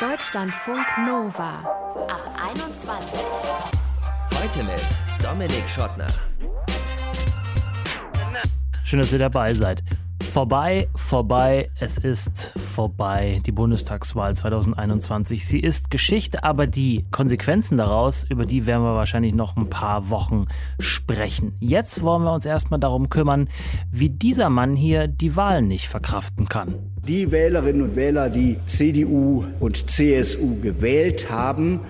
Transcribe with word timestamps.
Deutschlandfunk 0.00 0.86
Nova 1.08 1.58
ab 2.06 2.20
21. 2.54 3.20
Heute 4.32 4.62
mit 4.62 4.80
Dominik 5.20 5.68
Schottner. 5.68 6.06
Schön, 8.84 9.00
dass 9.00 9.12
ihr 9.12 9.18
dabei 9.18 9.54
seid. 9.54 9.82
Vorbei, 10.30 10.86
vorbei, 10.94 11.68
es 11.80 11.98
ist 11.98 12.54
vorbei, 12.78 13.42
die 13.44 13.50
Bundestagswahl 13.50 14.36
2021. 14.36 15.44
Sie 15.44 15.58
ist 15.58 15.90
Geschichte, 15.90 16.44
aber 16.44 16.68
die 16.68 17.04
Konsequenzen 17.10 17.76
daraus, 17.76 18.22
über 18.30 18.44
die 18.44 18.66
werden 18.66 18.84
wir 18.84 18.94
wahrscheinlich 18.94 19.34
noch 19.34 19.56
ein 19.56 19.68
paar 19.68 20.10
Wochen 20.10 20.46
sprechen. 20.78 21.56
Jetzt 21.58 22.02
wollen 22.02 22.22
wir 22.22 22.32
uns 22.32 22.46
erstmal 22.46 22.78
darum 22.78 23.10
kümmern, 23.10 23.48
wie 23.90 24.10
dieser 24.10 24.48
Mann 24.48 24.76
hier 24.76 25.08
die 25.08 25.34
Wahlen 25.34 25.66
nicht 25.66 25.88
verkraften 25.88 26.48
kann. 26.48 26.76
Die 27.08 27.32
Wählerinnen 27.32 27.82
und 27.82 27.96
Wähler, 27.96 28.30
die 28.30 28.58
CDU 28.66 29.42
und 29.58 29.90
CSU 29.90 30.60
gewählt 30.60 31.32
haben, 31.32 31.80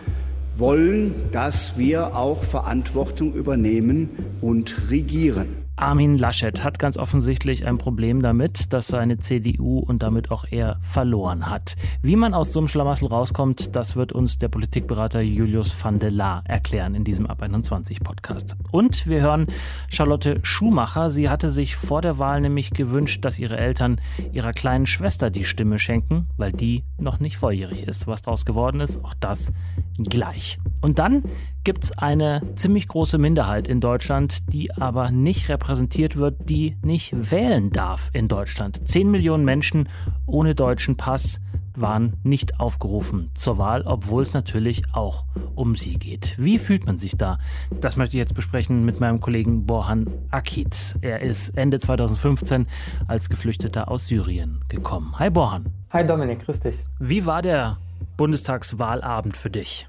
wollen, 0.56 1.14
dass 1.32 1.76
wir 1.76 2.16
auch 2.16 2.44
Verantwortung 2.44 3.34
übernehmen 3.34 4.08
und 4.40 4.90
regieren. 4.90 5.57
Armin 5.80 6.18
Laschet 6.18 6.64
hat 6.64 6.80
ganz 6.80 6.96
offensichtlich 6.96 7.64
ein 7.64 7.78
Problem 7.78 8.20
damit, 8.20 8.72
dass 8.72 8.88
seine 8.88 9.18
CDU 9.18 9.78
und 9.78 10.02
damit 10.02 10.32
auch 10.32 10.44
er 10.50 10.78
verloren 10.80 11.48
hat. 11.48 11.76
Wie 12.02 12.16
man 12.16 12.34
aus 12.34 12.52
so 12.52 12.58
einem 12.58 12.66
Schlamassel 12.66 13.06
rauskommt, 13.06 13.76
das 13.76 13.94
wird 13.94 14.12
uns 14.12 14.38
der 14.38 14.48
Politikberater 14.48 15.20
Julius 15.20 15.72
van 15.84 16.00
der 16.00 16.10
Laar 16.10 16.42
erklären 16.46 16.96
in 16.96 17.04
diesem 17.04 17.26
Ab 17.26 17.42
21 17.42 18.00
Podcast. 18.00 18.56
Und 18.72 19.06
wir 19.06 19.20
hören 19.20 19.46
Charlotte 19.88 20.40
Schumacher. 20.42 21.10
Sie 21.10 21.28
hatte 21.28 21.48
sich 21.48 21.76
vor 21.76 22.02
der 22.02 22.18
Wahl 22.18 22.40
nämlich 22.40 22.72
gewünscht, 22.72 23.24
dass 23.24 23.38
ihre 23.38 23.56
Eltern 23.56 24.00
ihrer 24.32 24.52
kleinen 24.52 24.86
Schwester 24.86 25.30
die 25.30 25.44
Stimme 25.44 25.78
schenken, 25.78 26.26
weil 26.36 26.50
die 26.50 26.82
noch 26.98 27.20
nicht 27.20 27.36
volljährig 27.36 27.86
ist. 27.86 28.08
Was 28.08 28.22
daraus 28.22 28.44
geworden 28.44 28.80
ist, 28.80 29.04
auch 29.04 29.14
das 29.14 29.52
gleich. 29.98 30.58
Und 30.80 30.98
dann 30.98 31.24
gibt 31.64 31.84
es 31.84 31.98
eine 31.98 32.42
ziemlich 32.54 32.88
große 32.88 33.18
Minderheit 33.18 33.68
in 33.68 33.80
Deutschland, 33.80 34.52
die 34.52 34.72
aber 34.74 35.10
nicht 35.10 35.48
repräsentiert 35.48 36.16
wird, 36.16 36.48
die 36.48 36.76
nicht 36.82 37.30
wählen 37.30 37.70
darf 37.70 38.10
in 38.12 38.28
Deutschland. 38.28 38.88
Zehn 38.88 39.10
Millionen 39.10 39.44
Menschen 39.44 39.88
ohne 40.26 40.54
deutschen 40.54 40.96
Pass 40.96 41.40
waren 41.80 42.14
nicht 42.22 42.60
aufgerufen 42.60 43.30
zur 43.34 43.58
Wahl, 43.58 43.82
obwohl 43.82 44.22
es 44.22 44.34
natürlich 44.34 44.82
auch 44.92 45.24
um 45.54 45.74
sie 45.74 45.94
geht. 45.98 46.36
Wie 46.38 46.58
fühlt 46.58 46.86
man 46.86 46.98
sich 46.98 47.16
da? 47.16 47.38
Das 47.80 47.96
möchte 47.96 48.16
ich 48.16 48.20
jetzt 48.20 48.34
besprechen 48.34 48.84
mit 48.84 49.00
meinem 49.00 49.20
Kollegen 49.20 49.66
Borhan 49.66 50.06
Akit. 50.30 50.96
Er 51.02 51.20
ist 51.20 51.50
Ende 51.50 51.78
2015 51.78 52.66
als 53.06 53.28
Geflüchteter 53.28 53.90
aus 53.90 54.08
Syrien 54.08 54.60
gekommen. 54.68 55.18
Hi 55.18 55.30
Borhan. 55.30 55.66
Hi 55.90 56.06
Dominik, 56.06 56.44
grüß 56.44 56.60
dich. 56.60 56.76
Wie 56.98 57.26
war 57.26 57.42
der 57.42 57.78
Bundestagswahlabend 58.18 59.38
für 59.38 59.48
dich? 59.48 59.88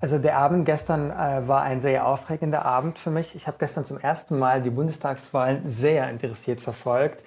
Also 0.00 0.18
der 0.18 0.38
Abend 0.38 0.64
gestern 0.64 1.10
äh, 1.10 1.46
war 1.46 1.62
ein 1.62 1.80
sehr 1.80 2.06
aufregender 2.06 2.64
Abend 2.64 2.98
für 2.98 3.10
mich. 3.10 3.34
Ich 3.34 3.46
habe 3.46 3.56
gestern 3.58 3.84
zum 3.84 3.98
ersten 3.98 4.38
Mal 4.38 4.62
die 4.62 4.70
Bundestagswahlen 4.70 5.68
sehr 5.68 6.08
interessiert 6.08 6.62
verfolgt. 6.62 7.22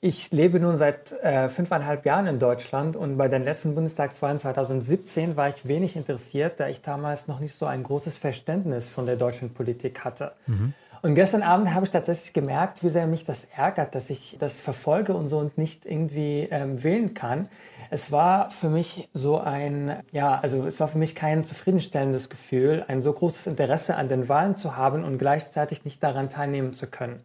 Ich 0.00 0.30
lebe 0.30 0.60
nun 0.60 0.76
seit 0.76 1.12
äh, 1.22 1.48
fünfeinhalb 1.48 2.04
Jahren 2.04 2.26
in 2.26 2.38
Deutschland 2.38 2.94
und 2.96 3.16
bei 3.16 3.28
den 3.28 3.42
letzten 3.42 3.74
Bundestagswahlen 3.74 4.38
2017 4.38 5.36
war 5.36 5.48
ich 5.48 5.66
wenig 5.66 5.96
interessiert, 5.96 6.60
da 6.60 6.68
ich 6.68 6.82
damals 6.82 7.28
noch 7.28 7.40
nicht 7.40 7.54
so 7.54 7.64
ein 7.64 7.82
großes 7.82 8.18
Verständnis 8.18 8.90
von 8.90 9.06
der 9.06 9.16
deutschen 9.16 9.54
Politik 9.54 10.04
hatte. 10.04 10.32
Mhm. 10.46 10.74
Und 11.06 11.14
gestern 11.14 11.44
Abend 11.44 11.72
habe 11.72 11.86
ich 11.86 11.92
tatsächlich 11.92 12.32
gemerkt, 12.32 12.82
wie 12.82 12.90
sehr 12.90 13.06
mich 13.06 13.24
das 13.24 13.46
ärgert, 13.56 13.94
dass 13.94 14.10
ich 14.10 14.38
das 14.40 14.60
verfolge 14.60 15.14
und 15.14 15.28
so 15.28 15.38
und 15.38 15.56
nicht 15.56 15.86
irgendwie 15.86 16.48
ähm, 16.50 16.82
wählen 16.82 17.14
kann. 17.14 17.48
Es 17.90 18.10
war 18.10 18.50
für 18.50 18.68
mich 18.68 19.08
so 19.14 19.38
ein, 19.38 20.00
ja, 20.10 20.36
also 20.40 20.66
es 20.66 20.80
war 20.80 20.88
für 20.88 20.98
mich 20.98 21.14
kein 21.14 21.44
zufriedenstellendes 21.44 22.28
Gefühl, 22.28 22.84
ein 22.88 23.02
so 23.02 23.12
großes 23.12 23.46
Interesse 23.46 23.94
an 23.94 24.08
den 24.08 24.28
Wahlen 24.28 24.56
zu 24.56 24.76
haben 24.76 25.04
und 25.04 25.18
gleichzeitig 25.18 25.84
nicht 25.84 26.02
daran 26.02 26.28
teilnehmen 26.28 26.72
zu 26.72 26.88
können. 26.88 27.22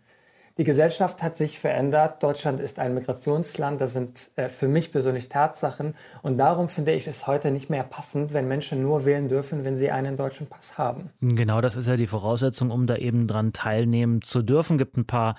Die 0.57 0.63
Gesellschaft 0.63 1.23
hat 1.23 1.37
sich 1.37 1.59
verändert. 1.59 2.21
Deutschland 2.21 2.59
ist 2.59 2.79
ein 2.79 2.93
Migrationsland. 2.93 3.79
Das 3.79 3.93
sind 3.93 4.31
äh, 4.35 4.49
für 4.49 4.67
mich 4.67 4.91
persönlich 4.91 5.29
Tatsachen. 5.29 5.95
Und 6.21 6.37
darum 6.37 6.69
finde 6.69 6.91
ich 6.91 7.07
es 7.07 7.27
heute 7.27 7.51
nicht 7.51 7.69
mehr 7.69 7.83
passend, 7.83 8.33
wenn 8.33 8.47
Menschen 8.47 8.81
nur 8.81 9.05
wählen 9.05 9.27
dürfen, 9.27 9.63
wenn 9.63 9.75
sie 9.75 9.91
einen 9.91 10.17
deutschen 10.17 10.47
Pass 10.47 10.77
haben. 10.77 11.09
Genau, 11.21 11.61
das 11.61 11.75
ist 11.75 11.87
ja 11.87 11.95
die 11.95 12.07
Voraussetzung, 12.07 12.69
um 12.71 12.85
da 12.85 12.97
eben 12.97 13.27
dran 13.27 13.53
teilnehmen 13.53 14.21
zu 14.21 14.41
dürfen. 14.41 14.77
Gibt 14.77 14.97
ein 14.97 15.05
paar 15.05 15.35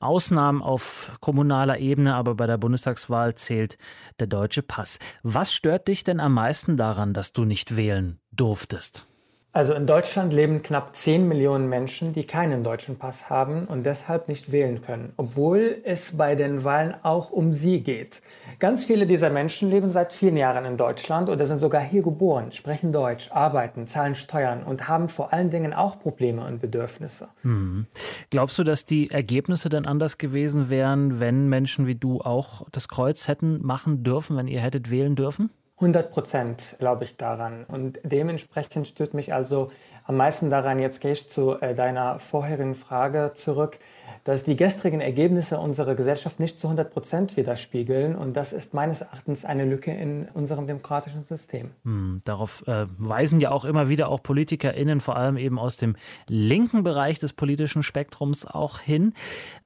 Ausnahmen 0.00 0.62
auf 0.62 1.12
kommunaler 1.20 1.78
Ebene, 1.78 2.14
aber 2.14 2.34
bei 2.34 2.46
der 2.46 2.58
Bundestagswahl 2.58 3.34
zählt 3.34 3.78
der 4.18 4.26
deutsche 4.26 4.62
Pass. 4.62 4.98
Was 5.22 5.52
stört 5.52 5.88
dich 5.88 6.04
denn 6.04 6.20
am 6.20 6.34
meisten 6.34 6.76
daran, 6.76 7.12
dass 7.12 7.32
du 7.32 7.44
nicht 7.44 7.76
wählen 7.76 8.18
durftest? 8.32 9.06
Also 9.54 9.72
in 9.72 9.86
Deutschland 9.86 10.32
leben 10.32 10.64
knapp 10.64 10.96
10 10.96 11.28
Millionen 11.28 11.68
Menschen, 11.68 12.12
die 12.12 12.24
keinen 12.24 12.64
deutschen 12.64 12.96
Pass 12.96 13.30
haben 13.30 13.66
und 13.66 13.86
deshalb 13.86 14.26
nicht 14.26 14.50
wählen 14.50 14.82
können, 14.82 15.12
obwohl 15.16 15.76
es 15.84 16.16
bei 16.16 16.34
den 16.34 16.64
Wahlen 16.64 16.96
auch 17.04 17.30
um 17.30 17.52
sie 17.52 17.80
geht. 17.80 18.20
Ganz 18.58 18.84
viele 18.84 19.06
dieser 19.06 19.30
Menschen 19.30 19.70
leben 19.70 19.90
seit 19.90 20.12
vielen 20.12 20.36
Jahren 20.36 20.64
in 20.64 20.76
Deutschland 20.76 21.28
oder 21.28 21.46
sind 21.46 21.60
sogar 21.60 21.82
hier 21.82 22.02
geboren, 22.02 22.50
sprechen 22.50 22.92
Deutsch, 22.92 23.30
arbeiten, 23.30 23.86
zahlen 23.86 24.16
Steuern 24.16 24.64
und 24.64 24.88
haben 24.88 25.08
vor 25.08 25.32
allen 25.32 25.50
Dingen 25.50 25.72
auch 25.72 26.00
Probleme 26.00 26.44
und 26.44 26.60
Bedürfnisse. 26.60 27.28
Hm. 27.42 27.86
Glaubst 28.30 28.58
du, 28.58 28.64
dass 28.64 28.86
die 28.86 29.12
Ergebnisse 29.12 29.68
dann 29.68 29.86
anders 29.86 30.18
gewesen 30.18 30.68
wären, 30.68 31.20
wenn 31.20 31.48
Menschen 31.48 31.86
wie 31.86 31.94
du 31.94 32.20
auch 32.20 32.66
das 32.72 32.88
Kreuz 32.88 33.28
hätten 33.28 33.64
machen 33.64 34.02
dürfen, 34.02 34.36
wenn 34.36 34.48
ihr 34.48 34.60
hättet 34.60 34.90
wählen 34.90 35.14
dürfen? 35.14 35.50
100 35.76 36.10
Prozent 36.10 36.76
glaube 36.78 37.04
ich 37.04 37.16
daran. 37.16 37.64
Und 37.64 37.98
dementsprechend 38.02 38.88
stört 38.88 39.14
mich 39.14 39.32
also 39.34 39.70
am 40.04 40.16
meisten 40.16 40.50
daran, 40.50 40.78
jetzt 40.78 41.00
gehe 41.00 41.12
ich 41.12 41.30
zu 41.30 41.60
äh, 41.60 41.74
deiner 41.74 42.18
vorherigen 42.18 42.74
Frage 42.74 43.32
zurück, 43.34 43.78
dass 44.24 44.44
die 44.44 44.56
gestrigen 44.56 45.00
Ergebnisse 45.00 45.58
unserer 45.58 45.94
Gesellschaft 45.94 46.40
nicht 46.40 46.58
zu 46.58 46.66
100 46.68 46.92
Prozent 46.92 47.36
widerspiegeln. 47.36 48.16
Und 48.16 48.34
das 48.34 48.52
ist 48.52 48.74
meines 48.74 49.02
Erachtens 49.02 49.44
eine 49.44 49.64
Lücke 49.64 49.92
in 49.92 50.28
unserem 50.32 50.66
demokratischen 50.66 51.22
System. 51.22 51.70
Hm, 51.84 52.22
darauf 52.24 52.66
äh, 52.66 52.86
weisen 52.98 53.40
ja 53.40 53.50
auch 53.50 53.64
immer 53.64 53.88
wieder 53.88 54.08
auch 54.08 54.22
PolitikerInnen, 54.22 55.00
vor 55.00 55.16
allem 55.16 55.36
eben 55.36 55.58
aus 55.58 55.76
dem 55.76 55.96
linken 56.28 56.82
Bereich 56.82 57.18
des 57.18 57.32
politischen 57.32 57.82
Spektrums 57.82 58.46
auch 58.46 58.78
hin. 58.78 59.12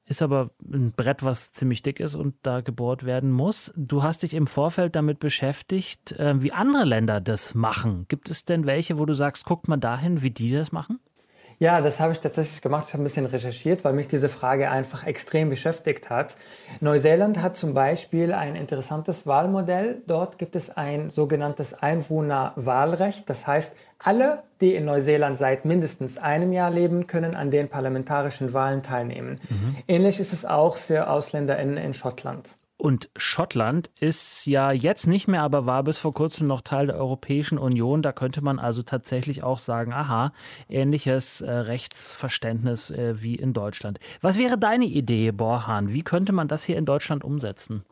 Ist 0.06 0.22
aber 0.22 0.50
ein 0.64 0.92
Brett, 0.92 1.22
was 1.22 1.52
ziemlich 1.52 1.82
dick 1.82 2.00
ist 2.00 2.14
und 2.14 2.34
da 2.42 2.62
gebohrt 2.62 3.04
werden 3.04 3.30
muss. 3.30 3.74
Du 3.76 4.02
hast 4.02 4.22
dich 4.22 4.32
im 4.32 4.46
Vorfeld 4.46 4.96
damit 4.96 5.18
beschäftigt, 5.18 6.12
äh, 6.12 6.42
wie 6.42 6.52
andere 6.52 6.84
Länder 6.84 7.20
das 7.20 7.54
machen. 7.54 8.06
Gibt 8.08 8.30
es 8.30 8.46
denn 8.46 8.66
welche, 8.66 8.98
wo 8.98 9.04
du 9.04 9.12
sagst, 9.12 9.44
guckt 9.44 9.68
mal 9.68 9.76
dahin, 9.76 10.22
wie 10.22 10.30
die 10.30 10.50
das 10.50 10.72
machen? 10.72 10.98
Ja, 11.60 11.80
das 11.80 11.98
habe 11.98 12.12
ich 12.12 12.20
tatsächlich 12.20 12.62
gemacht. 12.62 12.84
Ich 12.86 12.92
habe 12.92 13.02
ein 13.02 13.04
bisschen 13.04 13.26
recherchiert, 13.26 13.84
weil 13.84 13.92
mich 13.92 14.06
diese 14.06 14.28
Frage 14.28 14.70
einfach 14.70 15.06
extrem 15.06 15.50
beschäftigt 15.50 16.08
hat. 16.08 16.36
Neuseeland 16.80 17.42
hat 17.42 17.56
zum 17.56 17.74
Beispiel 17.74 18.32
ein 18.32 18.54
interessantes 18.54 19.26
Wahlmodell. 19.26 20.00
Dort 20.06 20.38
gibt 20.38 20.54
es 20.54 20.76
ein 20.76 21.10
sogenanntes 21.10 21.74
Einwohnerwahlrecht. 21.74 23.28
Das 23.28 23.48
heißt, 23.48 23.74
alle, 23.98 24.44
die 24.60 24.76
in 24.76 24.84
Neuseeland 24.84 25.36
seit 25.36 25.64
mindestens 25.64 26.16
einem 26.16 26.52
Jahr 26.52 26.70
leben, 26.70 27.08
können 27.08 27.34
an 27.34 27.50
den 27.50 27.68
parlamentarischen 27.68 28.52
Wahlen 28.52 28.84
teilnehmen. 28.84 29.40
Mhm. 29.48 29.76
Ähnlich 29.88 30.20
ist 30.20 30.32
es 30.32 30.44
auch 30.44 30.76
für 30.76 31.08
AusländerInnen 31.10 31.76
in 31.76 31.92
Schottland. 31.92 32.50
Und 32.80 33.10
Schottland 33.16 33.90
ist 33.98 34.46
ja 34.46 34.70
jetzt 34.70 35.08
nicht 35.08 35.26
mehr, 35.26 35.42
aber 35.42 35.66
war 35.66 35.82
bis 35.82 35.98
vor 35.98 36.14
kurzem 36.14 36.46
noch 36.46 36.60
Teil 36.60 36.86
der 36.86 36.96
Europäischen 36.96 37.58
Union. 37.58 38.02
Da 38.02 38.12
könnte 38.12 38.40
man 38.40 38.60
also 38.60 38.82
tatsächlich 38.82 39.42
auch 39.42 39.58
sagen, 39.58 39.92
aha, 39.92 40.32
ähnliches 40.68 41.40
äh, 41.40 41.50
Rechtsverständnis 41.50 42.92
äh, 42.92 43.20
wie 43.20 43.34
in 43.34 43.52
Deutschland. 43.52 43.98
Was 44.20 44.38
wäre 44.38 44.56
deine 44.56 44.84
Idee, 44.84 45.32
Borhan? 45.32 45.92
Wie 45.92 46.02
könnte 46.02 46.32
man 46.32 46.46
das 46.46 46.62
hier 46.62 46.78
in 46.78 46.84
Deutschland 46.84 47.24
umsetzen? 47.24 47.84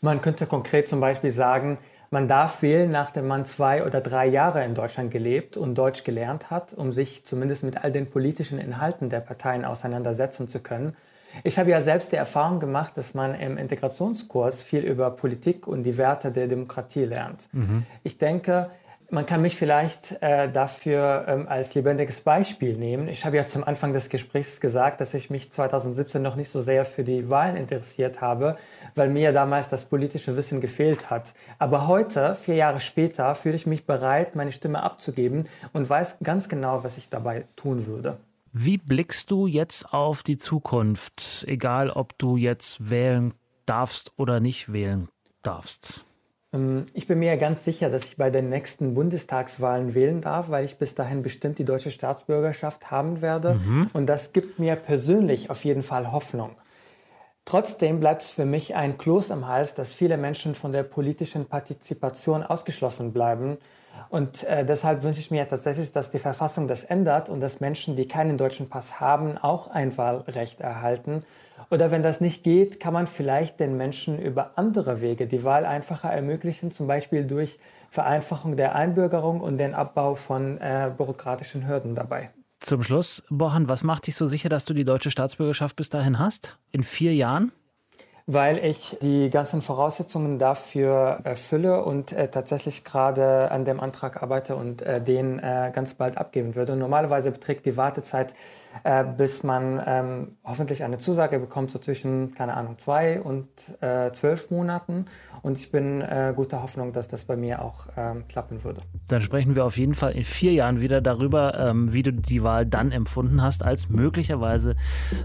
Man 0.00 0.22
könnte 0.22 0.46
konkret 0.46 0.88
zum 0.88 1.00
Beispiel 1.00 1.32
sagen, 1.32 1.76
man 2.08 2.26
darf 2.26 2.62
wählen, 2.62 2.90
nachdem 2.90 3.26
man 3.26 3.44
zwei 3.44 3.84
oder 3.84 4.00
drei 4.00 4.26
Jahre 4.26 4.64
in 4.64 4.74
Deutschland 4.74 5.10
gelebt 5.10 5.58
und 5.58 5.74
Deutsch 5.74 6.02
gelernt 6.02 6.50
hat, 6.50 6.72
um 6.72 6.92
sich 6.92 7.26
zumindest 7.26 7.62
mit 7.62 7.84
all 7.84 7.92
den 7.92 8.08
politischen 8.08 8.58
Inhalten 8.58 9.10
der 9.10 9.20
Parteien 9.20 9.66
auseinandersetzen 9.66 10.48
zu 10.48 10.60
können. 10.60 10.96
Ich 11.44 11.58
habe 11.58 11.70
ja 11.70 11.80
selbst 11.80 12.12
die 12.12 12.16
Erfahrung 12.16 12.60
gemacht, 12.60 12.96
dass 12.96 13.14
man 13.14 13.34
im 13.34 13.56
Integrationskurs 13.56 14.62
viel 14.62 14.84
über 14.84 15.10
Politik 15.10 15.66
und 15.66 15.82
die 15.84 15.96
Werte 15.96 16.32
der 16.32 16.46
Demokratie 16.46 17.04
lernt. 17.04 17.48
Mhm. 17.52 17.84
Ich 18.02 18.18
denke, 18.18 18.70
man 19.10 19.26
kann 19.26 19.42
mich 19.42 19.56
vielleicht 19.56 20.22
äh, 20.22 20.50
dafür 20.50 21.24
ähm, 21.26 21.48
als 21.48 21.74
lebendiges 21.74 22.20
Beispiel 22.20 22.76
nehmen. 22.76 23.08
Ich 23.08 23.24
habe 23.24 23.36
ja 23.36 23.46
zum 23.46 23.64
Anfang 23.64 23.92
des 23.92 24.08
Gesprächs 24.08 24.60
gesagt, 24.60 25.00
dass 25.00 25.14
ich 25.14 25.30
mich 25.30 25.50
2017 25.50 26.22
noch 26.22 26.36
nicht 26.36 26.50
so 26.50 26.60
sehr 26.60 26.84
für 26.84 27.02
die 27.02 27.28
Wahlen 27.28 27.56
interessiert 27.56 28.20
habe, 28.20 28.56
weil 28.94 29.08
mir 29.08 29.32
damals 29.32 29.68
das 29.68 29.84
politische 29.84 30.36
Wissen 30.36 30.60
gefehlt 30.60 31.10
hat. 31.10 31.34
Aber 31.58 31.88
heute, 31.88 32.36
vier 32.36 32.54
Jahre 32.54 32.80
später, 32.80 33.34
fühle 33.34 33.56
ich 33.56 33.66
mich 33.66 33.84
bereit, 33.84 34.36
meine 34.36 34.52
Stimme 34.52 34.82
abzugeben 34.82 35.48
und 35.72 35.90
weiß 35.90 36.18
ganz 36.22 36.48
genau, 36.48 36.84
was 36.84 36.96
ich 36.96 37.08
dabei 37.08 37.44
tun 37.56 37.86
würde. 37.86 38.18
Wie 38.52 38.78
blickst 38.78 39.30
du 39.30 39.46
jetzt 39.46 39.92
auf 39.92 40.22
die 40.22 40.36
Zukunft, 40.36 41.44
egal 41.46 41.90
ob 41.90 42.18
du 42.18 42.36
jetzt 42.36 42.90
wählen 42.90 43.32
darfst 43.64 44.12
oder 44.16 44.40
nicht 44.40 44.72
wählen 44.72 45.08
darfst? 45.42 46.04
Ähm, 46.52 46.86
ich 46.92 47.06
bin 47.06 47.20
mir 47.20 47.36
ganz 47.36 47.64
sicher, 47.64 47.90
dass 47.90 48.04
ich 48.04 48.16
bei 48.16 48.30
den 48.30 48.48
nächsten 48.48 48.94
Bundestagswahlen 48.94 49.94
wählen 49.94 50.20
darf, 50.20 50.50
weil 50.50 50.64
ich 50.64 50.78
bis 50.78 50.94
dahin 50.94 51.22
bestimmt 51.22 51.58
die 51.58 51.64
deutsche 51.64 51.90
Staatsbürgerschaft 51.90 52.90
haben 52.90 53.20
werde. 53.20 53.54
Mhm. 53.54 53.90
Und 53.92 54.06
das 54.06 54.32
gibt 54.32 54.58
mir 54.58 54.76
persönlich 54.76 55.50
auf 55.50 55.64
jeden 55.64 55.82
Fall 55.82 56.10
Hoffnung. 56.10 56.56
Trotzdem 57.44 58.00
bleibt 58.00 58.22
es 58.22 58.30
für 58.30 58.44
mich 58.44 58.74
ein 58.76 58.98
Kloß 58.98 59.30
am 59.30 59.48
Hals, 59.48 59.74
dass 59.74 59.92
viele 59.92 60.16
Menschen 60.16 60.54
von 60.54 60.72
der 60.72 60.82
politischen 60.82 61.46
Partizipation 61.46 62.42
ausgeschlossen 62.42 63.12
bleiben. 63.12 63.58
Und 64.08 64.42
äh, 64.44 64.64
deshalb 64.64 65.02
wünsche 65.02 65.20
ich 65.20 65.30
mir 65.30 65.48
tatsächlich, 65.48 65.92
dass 65.92 66.10
die 66.10 66.18
Verfassung 66.18 66.66
das 66.66 66.84
ändert 66.84 67.28
und 67.28 67.40
dass 67.40 67.60
Menschen, 67.60 67.96
die 67.96 68.08
keinen 68.08 68.36
deutschen 68.36 68.68
Pass 68.68 69.00
haben, 69.00 69.38
auch 69.38 69.68
ein 69.68 69.96
Wahlrecht 69.96 70.60
erhalten. 70.60 71.22
Oder 71.70 71.90
wenn 71.92 72.02
das 72.02 72.20
nicht 72.20 72.42
geht, 72.42 72.80
kann 72.80 72.92
man 72.92 73.06
vielleicht 73.06 73.60
den 73.60 73.76
Menschen 73.76 74.18
über 74.18 74.52
andere 74.56 75.00
Wege 75.00 75.26
die 75.26 75.44
Wahl 75.44 75.64
einfacher 75.64 76.10
ermöglichen, 76.10 76.72
zum 76.72 76.88
Beispiel 76.88 77.24
durch 77.24 77.58
Vereinfachung 77.90 78.56
der 78.56 78.74
Einbürgerung 78.74 79.40
und 79.40 79.58
den 79.58 79.74
Abbau 79.74 80.14
von 80.14 80.58
äh, 80.58 80.90
bürokratischen 80.96 81.68
Hürden 81.68 81.94
dabei. 81.94 82.30
Zum 82.60 82.82
Schluss, 82.82 83.22
Bohan, 83.30 83.68
was 83.68 83.84
macht 83.84 84.06
dich 84.06 84.16
so 84.16 84.26
sicher, 84.26 84.48
dass 84.48 84.64
du 84.64 84.74
die 84.74 84.84
deutsche 84.84 85.10
Staatsbürgerschaft 85.10 85.76
bis 85.76 85.88
dahin 85.88 86.18
hast? 86.18 86.58
In 86.72 86.82
vier 86.82 87.14
Jahren? 87.14 87.52
Weil 88.32 88.64
ich 88.64 88.96
die 89.02 89.28
ganzen 89.28 89.60
Voraussetzungen 89.60 90.38
dafür 90.38 91.18
erfülle 91.24 91.84
und 91.84 92.12
äh, 92.12 92.28
tatsächlich 92.28 92.84
gerade 92.84 93.50
an 93.50 93.64
dem 93.64 93.80
Antrag 93.80 94.22
arbeite 94.22 94.54
und 94.54 94.82
äh, 94.82 95.00
den 95.00 95.40
äh, 95.40 95.72
ganz 95.74 95.94
bald 95.94 96.16
abgeben 96.16 96.54
würde. 96.54 96.76
Normalerweise 96.76 97.32
beträgt 97.32 97.66
die 97.66 97.76
Wartezeit 97.76 98.34
äh, 98.84 99.04
bis 99.04 99.42
man 99.42 99.82
ähm, 99.86 100.36
hoffentlich 100.44 100.84
eine 100.84 100.98
Zusage 100.98 101.38
bekommt, 101.38 101.70
so 101.70 101.78
zwischen, 101.78 102.34
keine 102.34 102.54
Ahnung, 102.54 102.78
zwei 102.78 103.20
und 103.20 103.48
äh, 103.80 104.12
zwölf 104.12 104.50
Monaten. 104.50 105.06
Und 105.42 105.56
ich 105.56 105.70
bin 105.70 106.02
äh, 106.02 106.32
guter 106.34 106.62
Hoffnung, 106.62 106.92
dass 106.92 107.08
das 107.08 107.24
bei 107.24 107.36
mir 107.36 107.62
auch 107.62 107.86
ähm, 107.96 108.24
klappen 108.28 108.62
würde. 108.64 108.82
Dann 109.08 109.22
sprechen 109.22 109.56
wir 109.56 109.64
auf 109.64 109.76
jeden 109.76 109.94
Fall 109.94 110.12
in 110.12 110.24
vier 110.24 110.52
Jahren 110.52 110.80
wieder 110.80 111.00
darüber, 111.00 111.58
ähm, 111.58 111.92
wie 111.92 112.02
du 112.02 112.12
die 112.12 112.42
Wahl 112.42 112.66
dann 112.66 112.92
empfunden 112.92 113.42
hast, 113.42 113.64
als 113.64 113.88
möglicherweise 113.88 114.76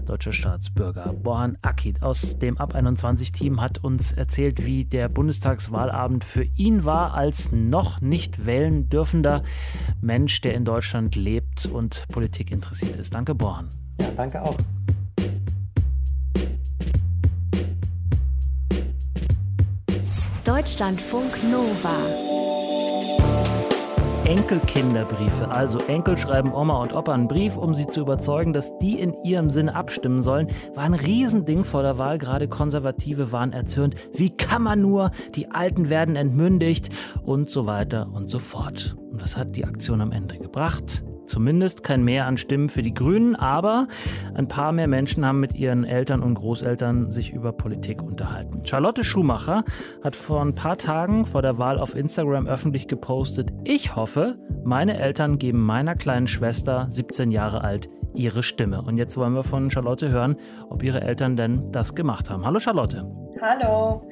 deutscher 0.06 0.32
Staatsbürger. 0.32 1.12
Bohan 1.12 1.58
Akid 1.62 2.02
aus 2.02 2.38
dem 2.38 2.58
Ab 2.58 2.74
21-Team 2.74 3.60
hat 3.60 3.82
uns 3.84 4.12
erzählt, 4.12 4.64
wie 4.64 4.84
der 4.84 5.08
Bundestagswahlabend 5.08 6.24
für 6.24 6.44
ihn 6.56 6.84
war, 6.84 7.14
als 7.14 7.52
noch 7.52 8.00
nicht 8.00 8.46
wählen 8.46 8.88
dürfender 8.88 9.42
Mensch, 10.00 10.40
der 10.40 10.54
in 10.54 10.64
Deutschland 10.64 11.16
lebt 11.16 11.66
und 11.66 12.06
Politik 12.08 12.50
interessiert 12.50 12.96
ist. 12.96 13.14
Danke, 13.14 13.35
geboren. 13.36 13.68
Ja, 14.00 14.08
danke 14.16 14.42
auch. 14.42 14.56
Deutschlandfunk 20.44 21.32
Nova. 21.50 21.96
Enkelkinderbriefe. 24.24 25.48
Also 25.48 25.78
Enkel 25.80 26.16
schreiben 26.16 26.52
Oma 26.52 26.82
und 26.82 26.94
Opa 26.94 27.12
einen 27.12 27.28
Brief, 27.28 27.56
um 27.56 27.74
sie 27.74 27.86
zu 27.86 28.00
überzeugen, 28.00 28.52
dass 28.52 28.76
die 28.78 28.98
in 28.98 29.14
ihrem 29.22 29.50
Sinne 29.50 29.74
abstimmen 29.74 30.22
sollen. 30.22 30.48
War 30.74 30.84
ein 30.84 30.94
Riesending 30.94 31.62
vor 31.62 31.82
der 31.82 31.98
Wahl. 31.98 32.18
Gerade 32.18 32.48
Konservative 32.48 33.30
waren 33.32 33.52
erzürnt. 33.52 33.94
Wie 34.14 34.30
kann 34.30 34.62
man 34.62 34.80
nur? 34.80 35.10
Die 35.34 35.50
Alten 35.50 35.90
werden 35.90 36.16
entmündigt 36.16 36.88
und 37.24 37.50
so 37.50 37.66
weiter 37.66 38.08
und 38.12 38.30
so 38.30 38.38
fort. 38.38 38.96
Und 39.12 39.22
was 39.22 39.36
hat 39.36 39.56
die 39.56 39.64
Aktion 39.64 40.00
am 40.00 40.10
Ende 40.10 40.38
gebracht? 40.38 41.04
Zumindest 41.26 41.82
kein 41.82 42.04
Mehr 42.04 42.26
an 42.26 42.36
Stimmen 42.36 42.68
für 42.68 42.82
die 42.82 42.94
Grünen, 42.94 43.34
aber 43.34 43.88
ein 44.34 44.48
paar 44.48 44.72
mehr 44.72 44.88
Menschen 44.88 45.26
haben 45.26 45.40
mit 45.40 45.54
ihren 45.54 45.84
Eltern 45.84 46.22
und 46.22 46.34
Großeltern 46.34 47.10
sich 47.10 47.32
über 47.32 47.52
Politik 47.52 48.02
unterhalten. 48.02 48.64
Charlotte 48.64 49.04
Schumacher 49.04 49.64
hat 50.02 50.16
vor 50.16 50.40
ein 50.40 50.54
paar 50.54 50.78
Tagen 50.78 51.26
vor 51.26 51.42
der 51.42 51.58
Wahl 51.58 51.78
auf 51.78 51.94
Instagram 51.94 52.46
öffentlich 52.46 52.88
gepostet, 52.88 53.52
ich 53.64 53.96
hoffe, 53.96 54.38
meine 54.64 54.98
Eltern 54.98 55.38
geben 55.38 55.60
meiner 55.60 55.94
kleinen 55.94 56.26
Schwester, 56.26 56.86
17 56.88 57.30
Jahre 57.30 57.62
alt, 57.62 57.88
ihre 58.14 58.42
Stimme. 58.42 58.82
Und 58.82 58.96
jetzt 58.96 59.16
wollen 59.16 59.34
wir 59.34 59.42
von 59.42 59.70
Charlotte 59.70 60.10
hören, 60.10 60.36
ob 60.70 60.82
ihre 60.82 61.02
Eltern 61.02 61.36
denn 61.36 61.70
das 61.72 61.94
gemacht 61.94 62.30
haben. 62.30 62.44
Hallo 62.44 62.58
Charlotte. 62.58 63.25
Hallo. 63.46 64.02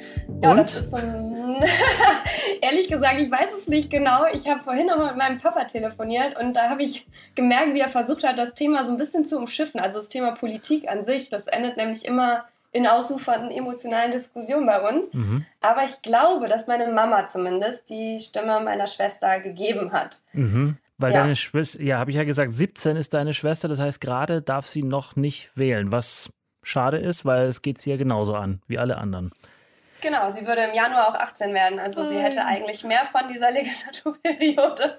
Ja, 0.44 0.52
Und? 0.52 0.58
das 0.58 0.78
ist 0.78 0.90
so 0.92 0.96
ein. 0.96 1.56
Ehrlich 2.60 2.88
gesagt, 2.88 3.16
ich 3.18 3.28
weiß 3.28 3.52
es 3.58 3.66
nicht 3.66 3.90
genau. 3.90 4.26
Ich 4.32 4.48
habe 4.48 4.62
vorhin 4.62 4.86
noch 4.86 5.04
mit 5.04 5.16
meinem 5.16 5.40
Papa 5.40 5.64
telefoniert 5.64 6.38
und 6.38 6.54
da 6.54 6.70
habe 6.70 6.84
ich 6.84 7.06
gemerkt, 7.34 7.74
wie 7.74 7.80
er 7.80 7.88
versucht 7.88 8.22
hat, 8.22 8.38
das 8.38 8.54
Thema 8.54 8.86
so 8.86 8.92
ein 8.92 8.96
bisschen 8.96 9.24
zu 9.24 9.36
umschiffen. 9.36 9.80
Also 9.80 9.98
das 9.98 10.08
Thema 10.08 10.32
Politik 10.32 10.88
an 10.88 11.04
sich. 11.04 11.30
Das 11.30 11.48
endet 11.48 11.76
nämlich 11.76 12.04
immer 12.04 12.44
in 12.70 12.86
ausufernden 12.86 13.50
emotionalen 13.50 14.12
Diskussionen 14.12 14.66
bei 14.66 14.80
uns. 14.88 15.12
Mhm. 15.12 15.44
Aber 15.60 15.84
ich 15.84 16.00
glaube, 16.02 16.46
dass 16.46 16.68
meine 16.68 16.86
Mama 16.92 17.26
zumindest 17.26 17.90
die 17.90 18.20
Stimme 18.20 18.60
meiner 18.60 18.86
Schwester 18.86 19.40
gegeben 19.40 19.92
hat. 19.92 20.20
Mhm. 20.32 20.76
Weil 20.96 21.12
ja. 21.12 21.22
deine 21.22 21.34
Schwester, 21.34 21.82
ja, 21.82 21.98
habe 21.98 22.12
ich 22.12 22.16
ja 22.16 22.24
gesagt, 22.24 22.52
17 22.52 22.96
ist 22.96 23.14
deine 23.14 23.34
Schwester, 23.34 23.66
das 23.66 23.80
heißt, 23.80 24.00
gerade 24.00 24.42
darf 24.42 24.68
sie 24.68 24.84
noch 24.84 25.16
nicht 25.16 25.50
wählen, 25.56 25.90
was 25.90 26.30
schade 26.64 26.98
ist, 26.98 27.24
weil 27.24 27.46
es 27.46 27.62
geht 27.62 27.78
sie 27.78 27.90
ja 27.90 27.96
genauso 27.96 28.34
an 28.34 28.60
wie 28.66 28.78
alle 28.78 28.98
anderen. 28.98 29.32
Genau, 30.02 30.30
sie 30.30 30.46
würde 30.46 30.64
im 30.64 30.74
Januar 30.74 31.08
auch 31.08 31.14
18 31.14 31.54
werden, 31.54 31.78
also 31.78 32.06
sie 32.06 32.18
hätte 32.18 32.44
eigentlich 32.44 32.84
mehr 32.84 33.06
von 33.10 33.22
dieser 33.32 33.50
Legislaturperiode. 33.52 34.96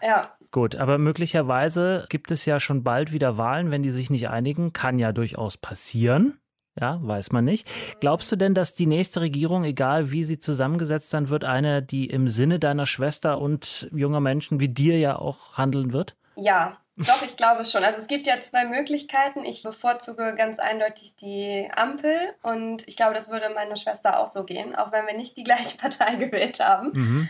Ja. 0.00 0.36
Gut, 0.50 0.76
aber 0.76 0.98
möglicherweise 0.98 2.06
gibt 2.10 2.30
es 2.30 2.44
ja 2.44 2.60
schon 2.60 2.84
bald 2.84 3.12
wieder 3.12 3.38
Wahlen, 3.38 3.70
wenn 3.70 3.82
die 3.82 3.90
sich 3.90 4.10
nicht 4.10 4.28
einigen. 4.28 4.72
Kann 4.72 4.98
ja 4.98 5.12
durchaus 5.12 5.56
passieren. 5.56 6.38
Ja, 6.78 6.98
weiß 7.02 7.32
man 7.32 7.44
nicht. 7.44 7.68
Glaubst 8.00 8.32
du 8.32 8.36
denn, 8.36 8.54
dass 8.54 8.74
die 8.74 8.86
nächste 8.86 9.20
Regierung, 9.20 9.64
egal 9.64 10.10
wie 10.10 10.24
sie 10.24 10.38
zusammengesetzt 10.38 11.10
sein 11.10 11.28
wird, 11.28 11.44
eine, 11.44 11.82
die 11.82 12.06
im 12.06 12.28
Sinne 12.28 12.58
deiner 12.58 12.86
Schwester 12.86 13.40
und 13.40 13.88
junger 13.92 14.20
Menschen 14.20 14.60
wie 14.60 14.68
dir 14.68 14.98
ja 14.98 15.16
auch 15.16 15.58
handeln 15.58 15.92
wird? 15.92 16.16
Ja, 16.36 16.78
doch, 16.96 17.22
ich 17.22 17.36
glaube 17.36 17.62
es 17.62 17.72
schon. 17.72 17.84
Also 17.84 18.00
es 18.00 18.06
gibt 18.06 18.26
ja 18.26 18.40
zwei 18.40 18.66
Möglichkeiten. 18.66 19.44
Ich 19.44 19.62
bevorzuge 19.62 20.34
ganz 20.36 20.58
eindeutig 20.58 21.16
die 21.16 21.68
Ampel 21.74 22.34
und 22.42 22.86
ich 22.86 22.96
glaube, 22.96 23.14
das 23.14 23.30
würde 23.30 23.48
meiner 23.50 23.76
Schwester 23.76 24.18
auch 24.18 24.28
so 24.28 24.44
gehen, 24.44 24.74
auch 24.74 24.92
wenn 24.92 25.06
wir 25.06 25.14
nicht 25.14 25.36
die 25.36 25.44
gleiche 25.44 25.76
Partei 25.78 26.16
gewählt 26.16 26.60
haben. 26.60 26.92
Mhm. 26.92 27.28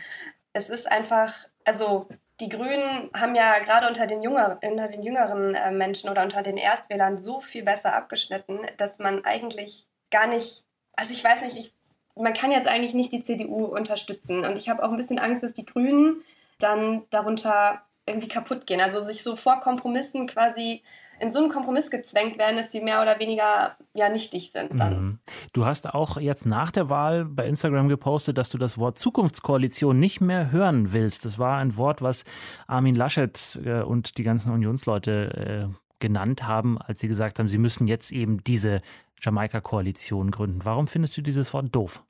Es 0.53 0.69
ist 0.69 0.91
einfach, 0.91 1.33
also 1.65 2.09
die 2.41 2.49
Grünen 2.49 3.11
haben 3.15 3.37
ja 3.37 3.61
gerade 3.61 3.87
unter 3.87 4.07
den, 4.07 4.23
Jünger, 4.23 4.59
unter 4.63 4.89
den 4.89 5.03
jüngeren 5.03 5.55
äh, 5.55 5.71
Menschen 5.71 6.11
oder 6.11 6.23
unter 6.23 6.43
den 6.43 6.57
Erstwählern 6.57 7.17
so 7.17 7.41
viel 7.41 7.63
besser 7.63 7.95
abgeschnitten, 7.95 8.59
dass 8.79 8.99
man 8.99 9.25
eigentlich 9.25 9.87
gar 10.11 10.27
nicht, 10.27 10.65
also 10.95 11.13
ich 11.13 11.23
weiß 11.23 11.43
nicht, 11.43 11.57
ich, 11.57 11.75
man 12.17 12.35
kann 12.35 12.51
jetzt 12.51 12.67
eigentlich 12.67 12.95
nicht 12.95 13.13
die 13.13 13.23
CDU 13.23 13.65
unterstützen. 13.67 14.45
Und 14.45 14.59
ich 14.59 14.69
habe 14.69 14.83
auch 14.83 14.91
ein 14.91 14.97
bisschen 14.97 15.21
Angst, 15.21 15.45
dass 15.45 15.55
die 15.55 15.65
Grünen 15.65 16.25
dann 16.59 17.05
darunter 17.11 17.83
irgendwie 18.07 18.29
kaputt 18.29 18.67
gehen. 18.67 18.81
Also 18.81 19.01
sich 19.01 19.23
so 19.23 19.37
vor 19.37 19.61
Kompromissen 19.61 20.27
quasi 20.27 20.83
in 21.21 21.31
so 21.31 21.39
einen 21.39 21.51
Kompromiss 21.51 21.91
gezwängt 21.91 22.37
werden, 22.37 22.57
dass 22.57 22.73
sie 22.73 22.81
mehr 22.81 23.01
oder 23.01 23.21
weniger 23.21 23.77
ja 23.95 24.09
nichtig 24.09 24.51
sind 24.53 24.79
dann. 24.79 25.01
Mhm. 25.01 25.19
Du 25.53 25.65
hast 25.65 25.95
auch 25.95 26.17
jetzt 26.17 26.47
nach 26.47 26.73
der 26.73 26.89
Wahl 26.89 27.25
bei 27.25 27.47
Instagram 27.47 27.89
gepostet, 27.89 28.39
dass 28.39 28.51
du 28.51 28.59
das 28.59 28.77
Wort 28.77 28.99
Zukunftskoalition 28.99 29.99
nicht 29.99 30.21
mehr 30.21 30.51
hören 30.51 30.93
willst. 30.93 31.25
Das 31.25 31.39
war 31.39 31.59
ein 31.59 31.77
Wort, 31.77 32.03
was 32.03 32.25
Armin 32.67 32.97
Laschet 32.97 33.61
äh, 33.65 33.83
und 33.83 34.19
die 34.19 34.25
ganzen 34.25 34.51
Unionsleute 34.51 35.71
äh, 35.71 35.75
genannt 36.01 36.47
haben, 36.49 36.83
als 36.83 36.99
sie 36.99 37.09
gesagt 37.09 37.39
haben, 37.39 37.49
sie 37.49 37.59
müssen 37.59 37.87
jetzt 37.87 38.11
eben 38.11 38.43
diese 38.43 38.83
Jamaika-Koalition 39.21 40.33
gründen. 40.33 40.65
Warum 40.65 40.89
findest 40.89 41.17
du 41.17 41.23
dieses 41.23 41.55
Wort 41.55 41.69
doof? 41.71 42.03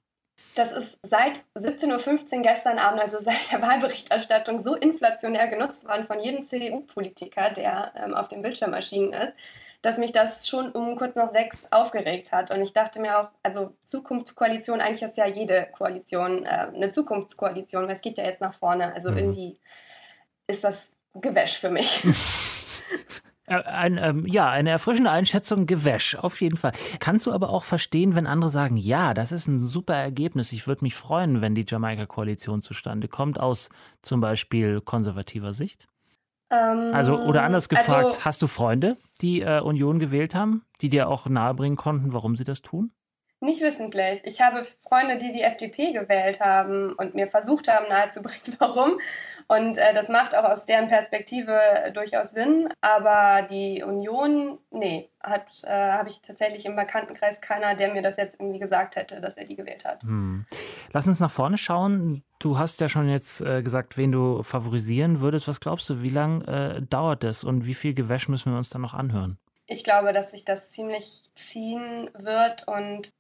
Das 0.55 0.71
ist 0.71 0.99
seit 1.03 1.41
17.15 1.57 2.37
Uhr 2.37 2.43
gestern 2.43 2.79
Abend, 2.79 3.01
also 3.01 3.19
seit 3.21 3.51
der 3.51 3.63
Wahlberichterstattung, 3.63 4.63
so 4.63 4.75
inflationär 4.75 5.49
genutzt 5.49 5.87
worden 5.87 6.07
von 6.07 6.21
jedem 6.21 6.45
CDU-Politiker, 6.45 7.51
der 7.51 7.93
ähm, 7.97 8.15
auf 8.15 8.29
dem 8.29 8.43
Bildschirm 8.43 8.73
erschienen 8.73 9.13
ist, 9.13 9.35
dass 9.81 9.99
mich 9.99 10.13
das 10.13 10.47
schon 10.47 10.71
um 10.73 10.97
kurz 10.97 11.17
nach 11.17 11.31
sechs 11.31 11.67
aufgeregt 11.71 12.33
hat. 12.33 12.51
Und 12.51 12.61
ich 12.61 12.73
dachte 12.73 13.01
mir 13.01 13.19
auch, 13.19 13.29
also 13.43 13.75
Zukunftskoalition, 13.85 14.81
eigentlich 14.81 15.03
ist 15.03 15.17
ja 15.17 15.27
jede 15.27 15.67
Koalition 15.73 16.45
äh, 16.45 16.69
eine 16.73 16.91
Zukunftskoalition, 16.91 17.87
weil 17.87 17.97
es 17.97 18.01
geht 18.01 18.19
ja 18.19 18.25
jetzt 18.25 18.41
nach 18.41 18.55
vorne. 18.55 18.95
Also 18.95 19.11
mhm. 19.11 19.19
irgendwie 19.19 19.59
ist 20.47 20.65
das 20.65 20.95
Gewäsch 21.15 21.59
für 21.59 21.71
mich. 21.71 22.07
Äh, 23.53 23.63
ein, 23.65 23.99
ähm, 23.99 24.27
ja, 24.27 24.49
eine 24.49 24.71
erfrischende 24.71 25.11
Einschätzung, 25.11 25.67
Gewäsch, 25.67 26.15
auf 26.15 26.41
jeden 26.41 26.57
Fall. 26.57 26.73
Kannst 27.01 27.27
du 27.27 27.33
aber 27.33 27.51
auch 27.51 27.65
verstehen, 27.65 28.17
wenn 28.17 28.27
andere 28.27 28.51
sagen, 28.51 28.77
ja, 28.77 29.15
das 29.15 29.33
ist 29.33 29.47
ein 29.47 29.65
super 29.65 29.95
Ergebnis. 29.95 30.53
Ich 30.53 30.67
würde 30.67 30.85
mich 30.85 30.95
freuen, 30.95 31.41
wenn 31.41 31.55
die 31.55 31.65
Jamaika-Koalition 31.67 32.63
zustande 32.63 33.09
kommt, 33.09 33.39
aus 33.39 33.69
zum 34.01 34.21
Beispiel 34.21 34.81
konservativer 34.81 35.53
Sicht? 35.53 35.87
Ähm, 36.51 36.95
also, 36.95 37.19
oder 37.19 37.43
anders 37.43 37.69
gefragt, 37.69 38.07
also, 38.07 38.25
hast 38.25 38.43
du 38.43 38.47
Freunde, 38.47 38.97
die 39.21 39.43
äh, 39.43 39.61
Union 39.61 39.99
gewählt 39.99 40.35
haben, 40.35 40.65
die 40.81 40.89
dir 40.89 41.09
auch 41.09 41.27
nahebringen 41.27 41.77
konnten, 41.77 42.13
warum 42.13 42.37
sie 42.37 42.45
das 42.45 42.63
tun? 42.63 42.91
Nicht 43.43 43.61
wissentlich. 43.61 44.21
Ich 44.25 44.41
habe 44.41 44.65
Freunde, 44.89 45.19
die 45.19 45.33
die 45.33 45.43
FDP 45.43 45.93
gewählt 45.93 46.41
haben 46.41 46.93
und 46.93 47.17
mir 47.17 47.27
versucht 47.27 47.67
haben 47.67 47.89
nahezubringen, 47.89 48.55
warum. 48.61 49.01
Und 49.49 49.79
äh, 49.79 49.93
das 49.93 50.09
macht 50.09 50.33
auch 50.33 50.45
aus 50.45 50.65
deren 50.65 50.87
Perspektive 50.87 51.59
durchaus 51.93 52.31
Sinn. 52.31 52.69
Aber 52.81 53.45
die 53.51 53.83
Union, 53.83 54.61
nee, 54.71 55.11
äh, 55.25 55.69
habe 55.69 56.09
ich 56.09 56.23
tatsächlich 56.23 56.67
im 56.67 56.77
Bekanntenkreis 56.77 57.41
keiner, 57.41 57.75
der 57.75 57.93
mir 57.93 58.01
das 58.01 58.17
jetzt 58.17 58.39
irgendwie 58.39 58.61
gesagt 58.61 58.95
hätte, 58.95 59.21
dass 59.21 59.37
er 59.37 59.45
die 59.45 59.57
gewählt 59.57 59.85
hat. 59.85 60.05
Hm. 60.05 60.47
Lass 60.93 61.09
uns 61.09 61.19
nach 61.19 61.31
vorne 61.31 61.59
schauen. 61.59 62.23
Du 62.39 62.59
hast 62.59 62.81
ja 62.81 62.89
schon 62.89 63.09
jetzt 63.09 63.41
äh, 63.41 63.65
gesagt, 63.65 63.97
wen 63.97 64.13
du 64.13 64.45
favorisieren 64.45 65.21
würdest. 65.21 65.49
Was 65.49 65.59
glaubst 65.59 65.91
du, 65.91 66.01
wie 66.01 66.11
lange 66.11 66.47
äh, 66.47 66.81
dauert 66.81 67.25
das 67.25 67.43
und 67.43 67.67
wie 67.67 67.75
viel 67.75 67.95
Gewäsch 67.95 68.29
müssen 68.29 68.53
wir 68.53 68.57
uns 68.59 68.71
dann 68.71 68.83
noch 68.83 68.95
anhören? 68.95 69.39
Ich 69.67 69.85
glaube, 69.85 70.13
dass 70.13 70.33
sich 70.33 70.45
das 70.45 70.71
ziemlich 70.73 71.23
ziehen 71.35 72.11
wird 72.15 72.67
und 72.67 73.13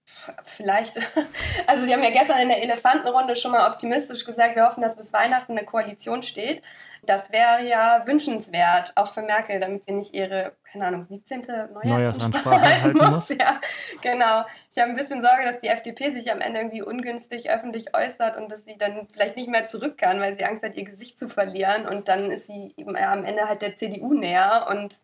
vielleicht, 0.45 1.01
also 1.67 1.85
Sie 1.85 1.93
haben 1.93 2.03
ja 2.03 2.11
gestern 2.11 2.39
in 2.39 2.49
der 2.49 2.63
Elefantenrunde 2.63 3.37
schon 3.37 3.53
mal 3.53 3.71
optimistisch 3.71 4.25
gesagt, 4.25 4.57
wir 4.57 4.67
hoffen, 4.67 4.83
dass 4.83 4.97
bis 4.97 5.13
Weihnachten 5.13 5.53
eine 5.53 5.65
Koalition 5.65 6.23
steht. 6.23 6.63
Das 7.05 7.33
wäre 7.33 7.67
ja 7.67 8.03
wünschenswert, 8.07 8.93
auch 8.97 9.13
für 9.13 9.23
Merkel, 9.23 9.61
damit 9.61 9.85
sie 9.85 9.93
nicht 9.93 10.15
ihre, 10.15 10.53
keine 10.71 10.87
Ahnung, 10.87 11.03
17. 11.03 11.43
Neujahrsansprache 11.73 12.61
halten 12.61 12.97
muss. 12.97 13.11
muss. 13.11 13.29
Ja, 13.31 13.61
genau. 14.03 14.45
Ich 14.71 14.79
habe 14.79 14.91
ein 14.91 14.97
bisschen 14.97 15.23
Sorge, 15.23 15.45
dass 15.45 15.61
die 15.61 15.69
FDP 15.69 16.13
sich 16.13 16.31
am 16.31 16.41
Ende 16.41 16.61
irgendwie 16.61 16.83
ungünstig 16.83 17.51
öffentlich 17.51 17.95
äußert 17.95 18.37
und 18.37 18.51
dass 18.51 18.65
sie 18.65 18.77
dann 18.77 19.09
vielleicht 19.13 19.37
nicht 19.37 19.49
mehr 19.49 19.67
zurück 19.67 19.97
kann, 19.97 20.21
weil 20.21 20.37
sie 20.37 20.45
Angst 20.45 20.63
hat, 20.63 20.77
ihr 20.77 20.85
Gesicht 20.85 21.19
zu 21.19 21.29
verlieren 21.29 21.87
und 21.89 22.09
dann 22.09 22.31
ist 22.31 22.47
sie 22.47 22.75
eben 22.77 22.97
am 22.97 23.25
Ende 23.25 23.49
halt 23.49 23.63
der 23.63 23.75
CDU 23.75 24.13
näher 24.13 24.67
und 24.71 24.97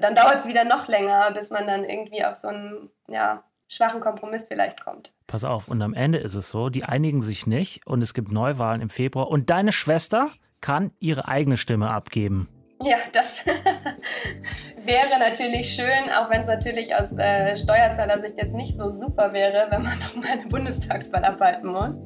dann 0.00 0.14
dauert 0.14 0.40
es 0.40 0.46
wieder 0.46 0.64
noch 0.64 0.88
länger, 0.88 1.30
bis 1.32 1.50
man 1.50 1.66
dann 1.66 1.84
irgendwie 1.84 2.24
auf 2.24 2.36
so 2.36 2.48
einen 2.48 2.90
ja, 3.08 3.44
schwachen 3.68 4.00
Kompromiss 4.00 4.44
vielleicht 4.46 4.80
kommt. 4.82 5.12
Pass 5.26 5.44
auf, 5.44 5.68
und 5.68 5.80
am 5.82 5.94
Ende 5.94 6.18
ist 6.18 6.34
es 6.34 6.50
so, 6.50 6.68
die 6.68 6.84
einigen 6.84 7.20
sich 7.20 7.46
nicht 7.46 7.86
und 7.86 8.02
es 8.02 8.14
gibt 8.14 8.32
Neuwahlen 8.32 8.80
im 8.80 8.90
Februar 8.90 9.28
und 9.28 9.50
deine 9.50 9.72
Schwester 9.72 10.30
kann 10.60 10.92
ihre 10.98 11.28
eigene 11.28 11.56
Stimme 11.56 11.90
abgeben. 11.90 12.48
Ja, 12.82 12.96
das 13.12 13.44
wäre 14.84 15.18
natürlich 15.18 15.74
schön, 15.74 16.10
auch 16.14 16.30
wenn 16.30 16.40
es 16.40 16.46
natürlich 16.46 16.94
aus 16.94 17.12
äh, 17.16 17.54
Steuerzahlersicht 17.56 18.38
jetzt 18.38 18.54
nicht 18.54 18.76
so 18.76 18.88
super 18.90 19.32
wäre, 19.32 19.66
wenn 19.70 19.82
man 19.82 19.98
nochmal 20.00 20.32
eine 20.32 20.46
Bundestagswahl 20.46 21.24
abhalten 21.24 21.72
muss. 21.72 21.96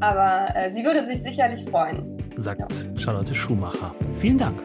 Aber 0.00 0.54
äh, 0.54 0.70
sie 0.70 0.84
würde 0.84 1.04
sich 1.04 1.22
sicherlich 1.22 1.64
freuen. 1.64 2.22
Sagt 2.36 2.60
ja. 2.60 2.98
Charlotte 2.98 3.34
Schumacher. 3.34 3.94
Vielen 4.14 4.38
Dank. 4.38 4.60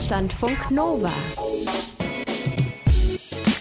Deutschlandfunk 0.00 0.70
Nova. 0.70 1.12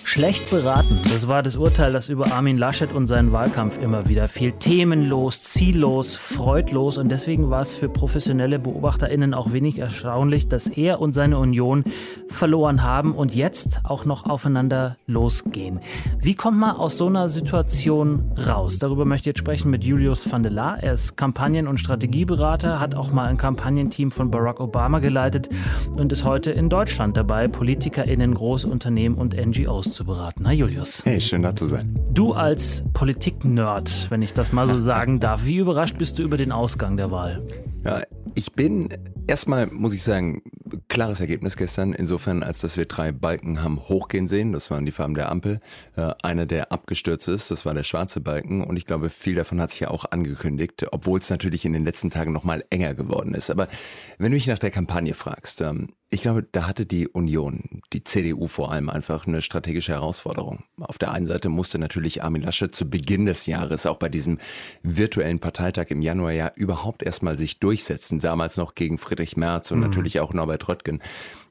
Schlecht 0.10 0.50
beraten. 0.50 1.02
Das 1.04 1.28
war 1.28 1.44
das 1.44 1.56
Urteil, 1.56 1.94
das 1.94 2.10
über 2.10 2.32
Armin 2.32 2.58
Laschet 2.58 2.92
und 2.92 3.06
seinen 3.06 3.32
Wahlkampf 3.32 3.78
immer 3.78 4.10
wieder 4.10 4.28
fiel. 4.28 4.54
Themenlos, 4.54 5.40
ziellos, 5.42 6.18
freudlos. 6.18 6.98
Und 6.98 7.10
deswegen 7.10 7.52
war 7.52 7.62
es 7.62 7.76
für 7.76 7.90
professionelle 7.90 8.58
BeobachterInnen 8.58 9.36
auch 9.36 9.54
wenig 9.54 9.78
erstaunlich, 9.78 10.48
dass 10.48 10.68
er 10.68 11.00
und 11.00 11.14
seine 11.14 11.38
Union 11.38 11.84
verloren 12.28 12.82
haben 12.82 13.14
und 13.14 13.36
jetzt 13.36 13.82
auch 13.84 14.04
noch 14.04 14.26
aufeinander 14.26 14.98
losgehen. 15.06 15.80
Wie 16.20 16.34
kommt 16.34 16.58
man 16.58 16.76
aus 16.76 16.98
so 16.98 17.06
einer 17.06 17.30
Situation 17.30 18.32
raus? 18.48 18.80
Darüber 18.80 19.06
möchte 19.06 19.30
ich 19.30 19.36
jetzt 19.36 19.40
sprechen 19.40 19.70
mit 19.70 19.84
Julius 19.84 20.32
van 20.32 20.42
der 20.42 20.52
Laar. 20.52 20.82
Er 20.82 20.94
ist 20.94 21.18
Kampagnen- 21.18 21.68
und 21.68 21.80
Strategieberater, 21.80 22.80
hat 22.80 22.96
auch 22.96 23.12
mal 23.12 23.28
ein 23.28 23.38
Kampagnenteam 23.38 24.10
von 24.10 24.32
Barack 24.32 24.60
Obama 24.60 24.98
geleitet 24.98 25.50
und 25.98 26.12
ist 26.12 26.24
heute 26.24 26.50
in 26.50 26.68
Deutschland 26.68 27.16
dabei, 27.16 27.48
PolitikerInnen, 27.48 28.34
Großunternehmen 28.34 29.16
und 29.16 29.36
NGOs 29.38 29.99
zu 30.00 30.06
beraten. 30.06 30.48
Hi 30.48 30.54
Julius. 30.54 31.04
Hey, 31.04 31.20
schön 31.20 31.42
da 31.42 31.54
zu 31.54 31.66
sein. 31.66 32.00
Du 32.10 32.32
als 32.32 32.86
Politik-Nerd, 32.94 34.10
wenn 34.10 34.22
ich 34.22 34.32
das 34.32 34.54
mal 34.54 34.66
so 34.66 34.80
sagen 34.80 35.20
darf, 35.20 35.44
wie 35.44 35.58
überrascht 35.58 35.98
bist 35.98 36.18
du 36.18 36.24
über 36.24 36.38
den 36.38 36.54
Ausgang 36.54 36.96
der 36.96 37.12
Wahl? 37.12 37.44
Ja, 37.84 38.04
ich 38.34 38.54
bin 38.54 38.88
erstmal, 39.28 39.68
muss 39.68 39.94
ich 39.94 40.02
sagen, 40.02 40.42
klares 40.88 41.20
Ergebnis 41.20 41.58
gestern, 41.58 41.92
insofern, 41.92 42.44
als 42.44 42.60
dass 42.60 42.78
wir 42.78 42.86
drei 42.86 43.12
Balken 43.12 43.62
haben 43.62 43.90
hochgehen 43.90 44.30
sehen. 44.30 44.54
Das 44.54 44.72
waren 44.72 44.86
die 44.86 44.94
Farben 44.94 45.16
der 45.16 45.30
Ampel. 45.30 45.60
Äh, 45.98 46.14
einer, 46.24 46.46
der 46.46 46.72
abgestürzt 46.72 47.28
ist, 47.28 47.52
das 47.52 47.66
war 47.66 47.74
der 47.74 47.84
schwarze 47.84 48.22
Balken. 48.22 48.64
Und 48.64 48.78
ich 48.78 48.86
glaube, 48.86 49.10
viel 49.10 49.36
davon 49.36 49.60
hat 49.60 49.72
sich 49.72 49.82
ja 49.82 49.90
auch 49.90 50.06
angekündigt, 50.12 50.86
obwohl 50.94 51.20
es 51.20 51.30
natürlich 51.30 51.66
in 51.66 51.74
den 51.74 51.84
letzten 51.84 52.10
Tagen 52.10 52.32
nochmal 52.32 52.64
enger 52.70 52.94
geworden 52.94 53.34
ist. 53.34 53.52
Aber 53.52 53.68
wenn 54.18 54.32
du 54.32 54.36
mich 54.36 54.48
nach 54.48 54.60
der 54.60 54.72
Kampagne 54.72 55.14
fragst, 55.14 55.60
ähm, 55.60 55.90
ich 56.12 56.24
glaube, 56.24 56.44
da 56.52 56.68
hatte 56.68 56.88
die 56.88 57.08
Union, 57.08 57.82
die 57.94 58.04
CDU 58.04 58.48
vor 58.48 58.72
allem 58.72 58.90
einfach 58.90 59.28
eine 59.28 59.42
strategische 59.42 59.92
Herausforderung. 59.92 60.64
Auf 60.80 60.98
der 60.98 61.12
einen 61.12 61.28
Seite 61.28 61.50
musste 61.50 61.78
natürlich 61.78 62.24
Armin 62.24 62.42
Laschet 62.42 62.74
zu 62.74 62.90
Beginn 62.90 63.28
des 63.28 63.46
Jahres, 63.46 63.86
auch 63.86 63.98
bei 63.98 64.10
diesem 64.10 64.40
virtuellen 64.82 65.40
Parteitag 65.40 65.88
im 65.90 66.02
Januar 66.02 66.32
ja 66.32 66.52
überhaupt 66.56 67.04
erstmal 67.04 67.36
sich 67.36 67.60
durchsetzen, 67.60 68.20
damals 68.20 68.58
noch 68.58 68.74
gegen 68.74 68.98
Friedrich 68.98 69.38
Merz 69.38 69.72
und 69.72 69.80
mhm. 69.80 69.86
natürlich 69.86 70.20
auch 70.20 70.34
Norbert 70.34 70.68
Röttgen. 70.68 71.00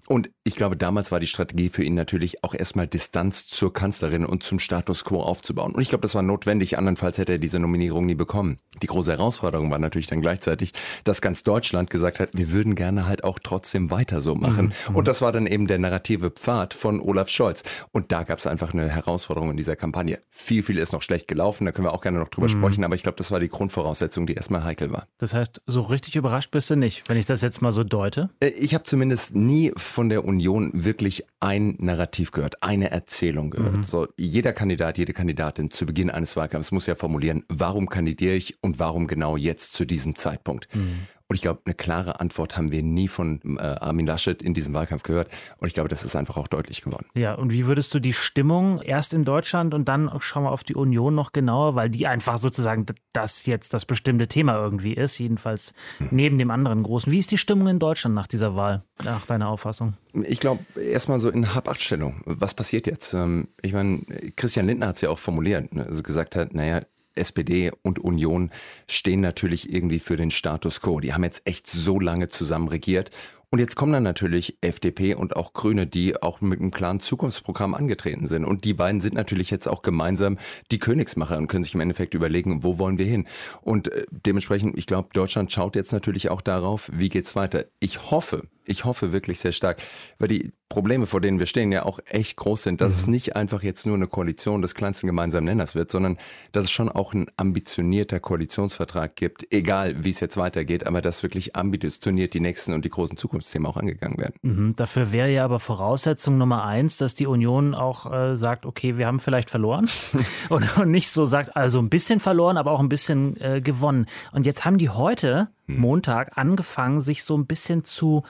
Und 0.09 0.31
ich 0.43 0.57
glaube, 0.57 0.75
damals 0.75 1.13
war 1.13 1.21
die 1.21 1.27
Strategie 1.27 1.69
für 1.69 1.85
ihn 1.85 1.95
natürlich 1.95 2.43
auch 2.43 2.55
erstmal 2.55 2.87
Distanz 2.87 3.47
zur 3.47 3.75
Kanzlerin 3.75 4.25
und 4.25 4.43
zum 4.43 4.59
Status 4.59 5.05
quo 5.05 5.21
aufzubauen. 5.21 5.75
Und 5.75 5.83
ich 5.83 5.91
glaube, 5.91 6.01
das 6.01 6.15
war 6.15 6.23
notwendig, 6.23 6.79
andernfalls 6.79 7.19
hätte 7.19 7.33
er 7.33 7.39
diese 7.39 7.59
Nominierung 7.59 8.07
nie 8.07 8.15
bekommen. 8.15 8.59
Die 8.83 8.87
große 8.87 9.13
Herausforderung 9.13 9.71
war 9.71 9.79
natürlich 9.79 10.07
dann 10.07 10.23
gleichzeitig, 10.23 10.73
dass 11.05 11.21
ganz 11.21 11.43
Deutschland 11.43 11.91
gesagt 11.91 12.21
hat, 12.21 12.31
wir 12.33 12.51
würden 12.53 12.75
gerne 12.75 13.07
halt 13.07 13.23
auch 13.23 13.39
trotzdem 13.39 13.91
weiter 13.91 14.23
so 14.23 14.35
machen. 14.35 14.73
Mhm. 14.89 14.97
Und 14.97 15.09
das 15.09 15.21
war 15.21 15.31
dann 15.31 15.47
eben 15.47 15.67
der 15.67 15.79
narrative 15.79 16.31
Pfad 16.31 16.73
von 16.73 17.01
Olaf 17.01 17.29
Scholz. 17.29 17.63
Und 17.93 18.11
da 18.11 18.23
gab 18.23 18.39
es 18.39 18.47
einfach 18.47 18.73
eine 18.73 18.89
Herausforderung 18.89 19.51
in 19.51 19.59
dieser 19.59 19.77
Kampagne. 19.77 20.21
Viel, 20.31 20.63
viel 20.63 20.79
ist 20.79 20.93
noch 20.93 21.03
schlecht 21.03 21.29
gelaufen, 21.29 21.67
da 21.67 21.73
können 21.73 21.87
wir 21.87 21.93
auch 21.93 22.01
gerne 22.01 22.19
noch 22.19 22.29
drüber 22.29 22.49
mhm. 22.49 22.53
sprechen, 22.53 22.85
aber 22.85 22.95
ich 22.95 23.03
glaube, 23.03 23.17
das 23.17 23.31
war 23.31 23.41
die 23.41 23.49
Grundvoraussetzung, 23.49 24.27
die 24.27 24.33
erstmal 24.33 24.65
heikel 24.65 24.91
war. 24.91 25.07
Das 25.19 25.35
heißt, 25.35 25.61
so 25.67 25.83
richtig 25.83 26.17
überrascht 26.17 26.51
bist 26.51 26.71
du 26.71 26.77
nicht, 26.77 27.07
wenn 27.09 27.19
ich 27.19 27.27
das 27.27 27.43
jetzt 27.43 27.61
mal 27.61 27.73
so 27.73 27.85
deute? 27.85 28.31
Äh, 28.41 28.49
ich 28.49 28.73
habe 28.73 28.85
zumindest 28.85 29.35
nie 29.35 29.73
von 29.99 30.11
der 30.11 30.25
Union 30.25 30.71
wirklich 30.73 31.25
ein 31.41 31.75
Narrativ 31.81 32.31
gehört, 32.31 32.63
eine 32.63 32.93
Erzählung 32.93 33.51
gehört. 33.51 33.79
Mhm. 33.79 33.83
So, 33.83 34.07
jeder 34.17 34.53
Kandidat, 34.53 34.97
jede 34.97 35.13
Kandidatin 35.13 35.73
zu 35.73 35.87
Beginn 35.87 36.09
eines 36.09 36.37
Wahlkampfs 36.37 36.71
muss 36.71 36.87
ja 36.87 36.95
formulieren, 36.95 37.43
warum 37.49 37.89
kandidiere 37.89 38.37
ich 38.37 38.63
und 38.63 38.79
warum 38.79 39.09
genau 39.09 39.37
jetzt 39.37 39.73
zu 39.73 39.85
diesem 39.85 40.15
Zeitpunkt. 40.15 40.73
Mhm. 40.73 41.09
Und 41.31 41.35
ich 41.35 41.43
glaube, 41.43 41.61
eine 41.67 41.75
klare 41.75 42.21
Antwort 42.21 42.57
haben 42.57 42.73
wir 42.73 42.83
nie 42.83 43.07
von 43.07 43.59
äh, 43.59 43.61
Armin 43.61 44.07
Laschet 44.07 44.41
in 44.41 44.55
diesem 44.55 44.73
Wahlkampf 44.73 45.03
gehört. 45.03 45.29
Und 45.59 45.67
ich 45.69 45.75
glaube, 45.75 45.91
das 45.91 46.03
ist 46.03 46.17
einfach 46.17 46.39
auch 46.39 46.49
deutlich 46.49 46.81
geworden. 46.81 47.05
Ja, 47.15 47.35
und 47.35 47.53
wie 47.53 47.67
würdest 47.67 47.93
du 47.93 48.01
die 48.01 48.15
Stimmung 48.15 48.81
erst 48.81 49.13
in 49.13 49.27
Deutschland 49.27 49.75
und 49.75 49.89
dann 49.89 50.11
schauen 50.21 50.45
wir 50.45 50.53
auf 50.53 50.65
die 50.65 50.75
Union 50.75 51.15
noch 51.15 51.33
genauer, 51.33 51.75
weil 51.75 51.91
die 51.91 52.07
einfach 52.07 52.39
sozusagen 52.39 52.87
das 53.13 53.45
jetzt 53.45 53.75
das 53.75 53.85
bestimmte 53.85 54.27
Thema 54.27 54.57
irgendwie 54.57 54.95
ist, 54.95 55.19
jedenfalls 55.19 55.75
hm. 55.99 56.09
neben 56.13 56.39
dem 56.39 56.51
anderen 56.51 56.83
großen. 56.83 57.13
Wie 57.13 57.19
ist 57.19 57.31
die 57.31 57.37
Stimmung 57.37 57.69
in 57.69 57.79
Deutschland 57.79 58.15
nach 58.15 58.27
dieser 58.27 58.57
Wahl, 58.57 58.85
nach 59.05 59.27
deiner 59.27 59.49
Auffassung? 59.49 59.99
Ich 60.23 60.41
glaube, 60.41 60.65
erstmal 60.81 61.21
so 61.21 61.29
in 61.29 61.55
Hab-Acht-Stellung. 61.55 62.23
Was 62.25 62.55
passiert 62.55 62.87
jetzt? 62.87 63.13
Ähm, 63.13 63.49
ich 63.61 63.75
meine, 63.75 64.01
Christian 64.35 64.67
Lindner 64.67 64.89
hat 64.89 64.95
es 64.95 65.03
ja 65.03 65.11
auch 65.11 65.19
formuliert, 65.19 65.75
ne? 65.75 65.85
also 65.85 66.03
gesagt 66.03 66.37
hat, 66.37 66.55
naja, 66.55 66.81
SPD 67.19 67.71
und 67.83 67.99
Union 67.99 68.51
stehen 68.89 69.21
natürlich 69.21 69.73
irgendwie 69.73 69.99
für 69.99 70.17
den 70.17 70.31
Status 70.31 70.81
quo. 70.81 71.01
Die 71.01 71.13
haben 71.13 71.25
jetzt 71.25 71.43
echt 71.45 71.67
so 71.67 72.01
lange 72.01 72.29
zusammen 72.29 72.69
regiert 72.69 73.11
und 73.51 73.61
jetzt 73.61 73.77
kommen 73.77 73.93
dann 73.95 74.03
natürlich 74.03 74.59
FDP 74.61 75.15
und 75.15 75.37
auch 75.37 75.55
Grüne, 75.55 75.87
die 75.87 76.23
auch 76.23 76.43
mit 76.43 76.61
einem 76.61 76.71
klaren 76.71 77.01
Zukunftsprogramm 77.01 77.75
angetreten 77.75 78.27
sind. 78.27 78.45
Und 78.45 78.65
die 78.65 78.75
beiden 78.75 79.01
sind 79.01 79.15
natürlich 79.15 79.51
jetzt 79.51 79.67
auch 79.69 79.81
gemeinsam 79.81 80.37
die 80.71 80.79
Königsmacher 80.79 81.39
und 81.39 81.49
können 81.49 81.65
sich 81.65 81.75
im 81.75 81.81
Endeffekt 81.81 82.13
überlegen, 82.13 82.63
wo 82.63 82.79
wollen 82.79 82.99
wir 82.99 83.07
hin. 83.07 83.27
Und 83.63 83.91
äh, 83.91 84.05
dementsprechend, 84.11 84.77
ich 84.77 84.87
glaube, 84.87 85.09
Deutschland 85.15 85.51
schaut 85.51 85.77
jetzt 85.77 85.93
natürlich 85.93 86.29
auch 86.29 86.43
darauf, 86.43 86.91
wie 86.93 87.09
geht's 87.09 87.37
weiter. 87.37 87.65
Ich 87.81 88.11
hoffe, 88.11 88.43
ich 88.69 88.85
hoffe 88.85 89.13
wirklich 89.13 89.41
sehr 89.41 89.53
stark, 89.53 89.83
weil 90.19 90.29
die 90.29 90.53
Probleme, 90.69 91.07
vor 91.07 91.23
denen 91.23 91.39
wir 91.39 91.47
stehen, 91.47 91.73
ja 91.73 91.87
auch 91.87 91.99
echt 92.05 92.37
groß 92.37 92.63
sind, 92.63 92.81
dass 92.83 92.93
mhm. 92.93 92.99
es 92.99 93.07
nicht 93.07 93.37
einfach 93.37 93.63
jetzt 93.63 93.87
nur 93.87 93.97
eine 93.97 94.07
Koalition 94.07 94.61
des 94.61 94.75
kleinsten 94.75 95.07
gemeinsamen 95.07 95.47
Nenners 95.47 95.75
wird, 95.75 95.91
sondern 95.91 96.19
dass 96.53 96.65
es 96.65 96.71
schon 96.71 96.91
auch 96.91 97.15
ein 97.15 97.27
ambitionierter 97.39 98.21
Koalitionsvertrag 98.21 99.17
gibt, 99.17 99.51
egal 99.51 100.05
wie 100.05 100.11
es 100.11 100.21
jetzt 100.21 100.37
weitergeht, 100.37 100.87
aber 100.87 101.01
dass 101.01 101.23
wirklich 101.23 101.57
ambitioniert 101.57 102.35
die 102.35 102.41
nächsten 102.41 102.75
und 102.75 102.85
die 102.85 102.91
großen 102.91 103.17
Zukunftsthemen 103.39 103.67
auch 103.67 103.77
angegangen 103.77 104.19
werden. 104.19 104.35
Mhm. 104.43 104.77
Dafür 104.77 105.13
wäre 105.13 105.31
ja 105.31 105.45
aber 105.45 105.61
Voraussetzung 105.61 106.39
Nummer 106.39 106.65
eins, 106.65 106.97
dass 106.97 107.15
die 107.15 107.27
Union 107.27 107.75
auch 107.75 108.11
äh, 108.13 108.37
sagt, 108.37 108.67
okay, 108.67 108.99
wir 108.99 109.07
haben 109.07 109.19
vielleicht 109.19 109.51
verloren 109.51 109.89
und, 110.49 110.79
und, 110.79 110.91
nicht 110.91 111.11
so 111.11 111.27
sagt, 111.27 111.57
also 111.57 111.79
ein 111.79 111.89
bisschen 111.89 112.21
verloren, 112.21 112.57
aber 112.57 112.73
auch 112.73 112.81
ein 112.81 112.89
bisschen 112.89 113.41
äh, 113.41 113.61
gewonnen. 113.61 114.07
Und 114.33 114.47
jetzt 114.47 114.65
haben 114.65 114.79
die 114.79 114.91
heute 114.91 115.49
hm. 115.67 115.81
Montag 115.81 116.37
angefangen, 116.37 117.01
sich 117.01 117.25
so 117.25 117.37
ein 117.37 117.47
bisschen 117.47 117.85
zu, 117.85 118.25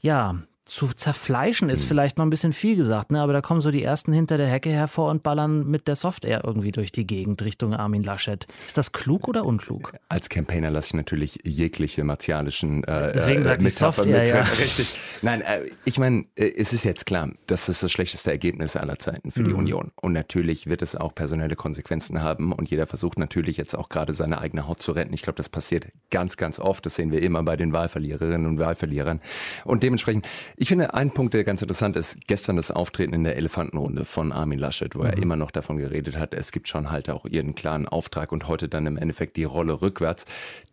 ja, 0.00 0.36
zu 0.72 0.86
zerfleischen 0.86 1.68
ist 1.68 1.84
vielleicht 1.84 2.16
noch 2.16 2.24
ein 2.24 2.30
bisschen 2.30 2.54
viel 2.54 2.76
gesagt, 2.76 3.12
ne? 3.12 3.20
aber 3.20 3.34
da 3.34 3.42
kommen 3.42 3.60
so 3.60 3.70
die 3.70 3.82
ersten 3.82 4.10
hinter 4.10 4.38
der 4.38 4.46
Hecke 4.46 4.70
hervor 4.70 5.10
und 5.10 5.22
ballern 5.22 5.68
mit 5.68 5.86
der 5.86 5.96
Software 5.96 6.40
irgendwie 6.44 6.72
durch 6.72 6.90
die 6.90 7.06
Gegend 7.06 7.42
Richtung 7.42 7.74
Armin 7.74 8.02
Laschet. 8.02 8.46
Ist 8.66 8.78
das 8.78 8.90
klug 8.90 9.28
oder 9.28 9.44
unklug? 9.44 9.92
Als 10.08 10.30
Campaigner 10.30 10.70
lasse 10.70 10.88
ich 10.88 10.94
natürlich 10.94 11.40
jegliche 11.44 12.04
martialischen 12.04 12.84
äh, 12.84 13.12
Deswegen 13.12 13.42
sagt 13.42 13.62
äh, 13.62 13.68
Software, 13.68 14.20
mit, 14.20 14.30
ja. 14.30 14.40
Richtig. 14.40 14.94
Nein, 15.20 15.42
äh, 15.42 15.66
ich 15.84 15.98
meine, 15.98 16.24
äh, 16.36 16.50
es 16.56 16.72
ist 16.72 16.84
jetzt 16.84 17.04
klar, 17.04 17.28
das 17.46 17.68
ist 17.68 17.82
das 17.82 17.92
schlechteste 17.92 18.30
Ergebnis 18.30 18.74
aller 18.74 18.98
Zeiten 18.98 19.30
für 19.30 19.40
mhm. 19.40 19.44
die 19.44 19.52
Union. 19.52 19.92
Und 20.00 20.14
natürlich 20.14 20.68
wird 20.68 20.80
es 20.80 20.96
auch 20.96 21.14
personelle 21.14 21.54
Konsequenzen 21.54 22.22
haben 22.22 22.50
und 22.50 22.70
jeder 22.70 22.86
versucht 22.86 23.18
natürlich 23.18 23.58
jetzt 23.58 23.76
auch 23.76 23.90
gerade 23.90 24.14
seine 24.14 24.40
eigene 24.40 24.66
Haut 24.66 24.80
zu 24.80 24.92
retten. 24.92 25.12
Ich 25.12 25.20
glaube, 25.20 25.36
das 25.36 25.50
passiert 25.50 25.88
ganz, 26.10 26.38
ganz 26.38 26.58
oft. 26.58 26.86
Das 26.86 26.94
sehen 26.94 27.10
wir 27.10 27.20
immer 27.20 27.42
bei 27.42 27.58
den 27.58 27.74
Wahlverliererinnen 27.74 28.46
und 28.46 28.58
Wahlverlierern. 28.58 29.20
Und 29.66 29.82
dementsprechend 29.82 30.26
ich 30.62 30.68
finde, 30.68 30.94
ein 30.94 31.10
Punkt, 31.10 31.34
der 31.34 31.42
ganz 31.42 31.60
interessant 31.60 31.96
ist, 31.96 32.18
gestern 32.28 32.54
das 32.54 32.70
Auftreten 32.70 33.14
in 33.14 33.24
der 33.24 33.36
Elefantenrunde 33.36 34.04
von 34.04 34.30
Armin 34.30 34.60
Laschet, 34.60 34.94
wo 34.94 35.00
mhm. 35.00 35.06
er 35.06 35.16
immer 35.18 35.34
noch 35.34 35.50
davon 35.50 35.76
geredet 35.76 36.16
hat, 36.16 36.34
es 36.34 36.52
gibt 36.52 36.68
schon 36.68 36.92
halt 36.92 37.10
auch 37.10 37.26
ihren 37.26 37.56
klaren 37.56 37.88
Auftrag 37.88 38.30
und 38.30 38.46
heute 38.46 38.68
dann 38.68 38.86
im 38.86 38.96
Endeffekt 38.96 39.36
die 39.36 39.42
Rolle 39.42 39.82
rückwärts. 39.82 40.24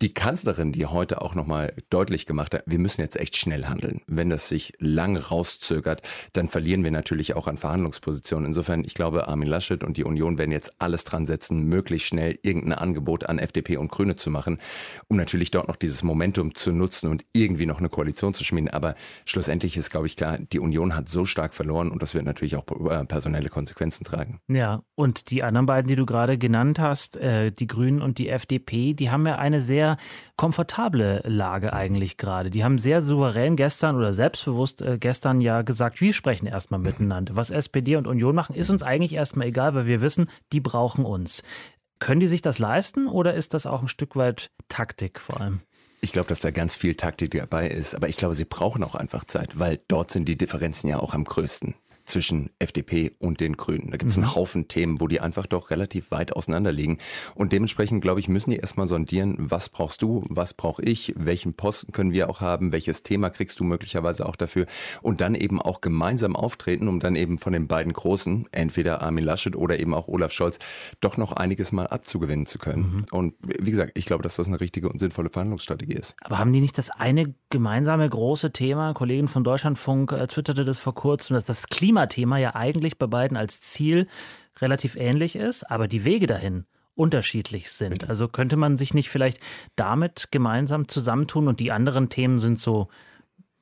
Die 0.04 0.14
Kanzlerin, 0.14 0.74
die 0.74 0.86
heute 0.86 1.24
auch 1.24 1.34
nochmal 1.34 1.74
deutlich 1.90 2.28
gemacht 2.28 2.54
hat, 2.54 2.62
wir 2.68 2.78
müssen 2.78 3.02
jetzt 3.02 3.20
echt 3.20 3.36
schnell 3.36 3.66
handeln. 3.66 4.02
Wenn 4.06 4.30
das 4.30 4.48
sich 4.48 4.74
lang 4.78 5.18
rauszögert, 5.18 6.04
dann 6.34 6.50
verlieren 6.50 6.84
wir 6.84 6.92
natürlich 6.92 7.36
auch 7.36 7.48
an 7.48 7.58
Verhandlungspositionen. 7.58 8.46
Insofern, 8.46 8.84
ich 8.86 8.94
glaube, 8.94 9.28
Armin 9.28 9.50
Laschet 9.50 9.84
und 9.84 9.98
die 9.98 10.04
Union 10.04 10.38
werden 10.38 10.52
jetzt 10.52 10.72
alles 10.78 11.04
dran 11.04 11.26
setzen, 11.26 11.64
möglichst 11.64 12.10
schnell 12.10 12.38
irgendein 12.44 12.74
Angebot 12.74 13.26
an 13.26 13.40
FDP 13.40 13.78
und 13.78 13.90
Grüne 13.90 14.16
zu 14.16 14.30
machen, 14.30 14.60
um 15.08 15.18
natürlich 15.18 15.50
dort 15.50 15.68
noch 15.68 15.78
dieses 15.78 16.04
Momentum 16.04 16.54
zu 16.54 16.72
nutzen 16.74 17.10
und 17.10 17.26
irgendwie 17.34 17.66
noch 17.66 17.80
eine 17.80 17.90
Koalition 17.90 18.36
zu 18.36 18.44
schmieden. 18.44 18.70
Aber 18.70 18.94
schlussendlich 19.26 19.79
ist, 19.80 19.90
glaube 19.90 20.06
ich, 20.06 20.16
klar, 20.16 20.38
die 20.38 20.60
Union 20.60 20.96
hat 20.96 21.10
so 21.10 21.26
stark 21.26 21.54
verloren 21.54 21.92
und 21.92 22.02
das 22.02 22.14
wird 22.14 22.26
natürlich 22.26 22.56
auch 22.56 22.66
äh, 22.90 23.06
personelle 23.06 23.50
Konsequenzen 23.50 24.04
tragen. 24.04 24.40
Ja, 24.48 24.84
und 24.96 25.32
die 25.32 25.44
anderen 25.44 25.66
beiden, 25.66 25.88
die 25.88 25.96
du 25.96 26.06
gerade 26.06 26.38
genannt 26.38 26.80
hast, 26.80 27.18
äh, 27.18 27.52
die 27.52 27.68
Grünen 27.68 28.02
und 28.02 28.18
die 28.18 28.30
FDP, 28.30 28.94
die 28.94 29.10
haben 29.10 29.26
ja 29.26 29.38
eine 29.38 29.62
sehr 29.62 29.98
komfortable 30.36 31.22
Lage 31.26 31.74
eigentlich 31.74 32.18
gerade. 32.18 32.50
Die 32.50 32.64
haben 32.64 32.78
sehr 32.78 33.02
souverän 33.02 33.56
gestern 33.56 33.96
oder 33.96 34.14
selbstbewusst 34.14 34.82
äh, 34.82 34.98
gestern 35.00 35.42
ja 35.42 35.62
gesagt, 35.62 36.02
wir 36.02 36.14
sprechen 36.14 36.46
erstmal 36.46 36.80
miteinander. 36.80 37.36
Was 37.36 37.50
SPD 37.50 37.96
und 37.96 38.08
Union 38.08 38.36
machen, 38.36 38.56
ist 38.56 38.70
uns 38.70 38.84
eigentlich 38.84 39.14
erstmal 39.14 39.48
egal, 39.48 39.74
weil 39.74 39.88
wir 39.88 40.02
wissen, 40.02 40.30
die 40.54 40.62
brauchen 40.62 41.06
uns. 41.06 41.44
Können 42.00 42.22
die 42.22 42.28
sich 42.28 42.42
das 42.42 42.60
leisten 42.60 43.08
oder 43.08 43.34
ist 43.34 43.54
das 43.54 43.66
auch 43.66 43.82
ein 43.82 43.88
Stück 43.90 44.16
weit 44.16 44.52
Taktik 44.70 45.20
vor 45.20 45.42
allem? 45.42 45.62
Ich 46.02 46.14
glaube, 46.14 46.28
dass 46.28 46.40
da 46.40 46.52
ganz 46.52 46.76
viel 46.76 46.96
Taktik 46.96 47.32
dabei 47.32 47.68
ist, 47.68 47.94
aber 47.94 48.08
ich 48.08 48.18
glaube, 48.18 48.34
sie 48.34 48.46
brauchen 48.46 48.84
auch 48.84 48.96
einfach 48.96 49.26
Zeit, 49.26 49.60
weil 49.60 49.82
dort 49.88 50.12
sind 50.12 50.26
die 50.26 50.38
Differenzen 50.38 50.90
ja 50.90 51.00
auch 51.00 51.14
am 51.14 51.26
größten 51.26 51.76
zwischen 52.10 52.50
FDP 52.60 53.12
und 53.20 53.40
den 53.40 53.58
Grünen. 53.58 53.92
Da 53.92 53.98
gibt 53.98 54.12
es 54.12 54.18
einen 54.18 54.28
mhm. 54.28 54.36
Haufen 54.36 54.68
Themen, 54.68 55.00
wo 55.00 55.08
die 55.08 55.20
einfach 55.20 55.46
doch 55.46 55.70
relativ 55.70 56.12
weit 56.12 56.34
auseinander 56.34 56.72
liegen. 56.72 56.98
Und 57.36 57.54
dementsprechend, 57.54 58.02
glaube 58.02 58.20
ich, 58.20 58.28
müssen 58.28 58.52
die 58.52 58.58
erstmal 58.58 58.88
sondieren, 58.88 59.36
was 59.40 59.70
brauchst 59.70 60.02
du, 60.02 60.26
was 60.30 60.54
brauche 60.54 60.82
ich, 60.82 61.14
welchen 61.18 61.54
Posten 61.54 61.92
können 61.92 62.14
wir 62.14 62.30
auch 62.30 62.42
haben, 62.42 62.72
welches 62.72 63.04
Thema 63.04 63.30
kriegst 63.30 63.60
du 63.60 63.64
möglicherweise 63.64 64.26
auch 64.26 64.36
dafür 64.36 64.66
und 65.02 65.22
dann 65.22 65.36
eben 65.36 65.62
auch 65.62 65.82
gemeinsam 65.82 66.36
auftreten, 66.36 66.88
um 66.88 67.00
dann 67.00 67.16
eben 67.16 67.40
von 67.40 67.54
den 67.54 67.68
beiden 67.68 67.94
Großen, 67.94 68.48
entweder 68.52 69.02
Armin 69.02 69.24
Laschet 69.24 69.56
oder 69.56 69.80
eben 69.80 69.94
auch 69.94 70.08
Olaf 70.08 70.32
Scholz, 70.32 70.60
doch 71.02 71.18
noch 71.18 71.34
einiges 71.34 71.72
mal 71.72 71.88
abzugewinnen 71.88 72.46
zu 72.46 72.58
können. 72.58 72.82
Mhm. 72.82 73.06
Und 73.12 73.34
wie 73.42 73.72
gesagt, 73.72 73.92
ich 73.96 74.06
glaube, 74.06 74.24
dass 74.24 74.36
das 74.36 74.48
eine 74.48 74.60
richtige 74.60 74.90
und 74.90 75.00
sinnvolle 75.00 75.30
Verhandlungsstrategie 75.30 75.94
ist. 75.94 76.16
Aber 76.22 76.40
haben 76.40 76.54
die 76.54 76.62
nicht 76.62 76.78
das 76.78 76.90
eine 76.90 77.34
gemeinsame 77.50 78.08
große 78.10 78.52
Thema? 78.52 78.94
Kollegin 78.94 79.28
von 79.28 79.44
Deutschlandfunk 79.44 80.12
äh, 80.12 80.28
twitterte 80.28 80.66
das 80.66 80.80
vor 80.80 80.96
kurzem, 80.96 81.36
dass 81.36 81.46
das 81.46 81.68
Klima 81.68 81.99
Klimathema 82.08 82.38
ja 82.38 82.56
eigentlich 82.56 82.98
bei 82.98 83.08
beiden 83.08 83.38
als 83.38 83.62
Ziel 83.62 84.08
relativ 84.62 84.96
ähnlich 84.96 85.36
ist, 85.36 85.70
aber 85.70 85.88
die 85.88 86.06
Wege 86.06 86.28
dahin 86.28 86.66
unterschiedlich 86.96 87.72
sind. 87.72 88.10
Also 88.10 88.28
könnte 88.28 88.58
man 88.58 88.78
sich 88.78 88.94
nicht 88.94 89.10
vielleicht 89.10 89.40
damit 89.76 90.30
gemeinsam 90.32 90.88
zusammentun 90.88 91.48
und 91.48 91.60
die 91.60 91.72
anderen 91.72 92.10
Themen 92.10 92.40
sind 92.40 92.60
so 92.60 92.90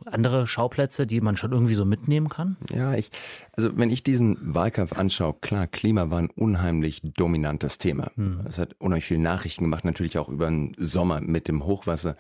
andere 0.05 0.45
Schauplätze, 0.45 1.07
die 1.07 1.21
man 1.21 1.37
schon 1.37 1.51
irgendwie 1.51 1.73
so 1.73 1.85
mitnehmen 1.85 2.29
kann? 2.29 2.57
Ja, 2.71 2.93
ich, 2.93 3.09
also 3.53 3.75
wenn 3.77 3.89
ich 3.89 4.03
diesen 4.03 4.37
Wahlkampf 4.53 4.93
anschaue, 4.93 5.35
klar, 5.41 5.67
Klima 5.67 6.11
war 6.11 6.19
ein 6.19 6.29
unheimlich 6.29 7.01
dominantes 7.01 7.79
Thema. 7.79 8.11
Hm. 8.15 8.41
Es 8.47 8.59
hat 8.59 8.75
unheimlich 8.79 9.05
viele 9.05 9.21
Nachrichten 9.21 9.63
gemacht, 9.63 9.85
natürlich 9.85 10.17
auch 10.19 10.29
über 10.29 10.47
den 10.47 10.75
Sommer 10.77 11.21
mit 11.21 11.47
dem 11.47 11.65
Hochwasser. 11.65 12.15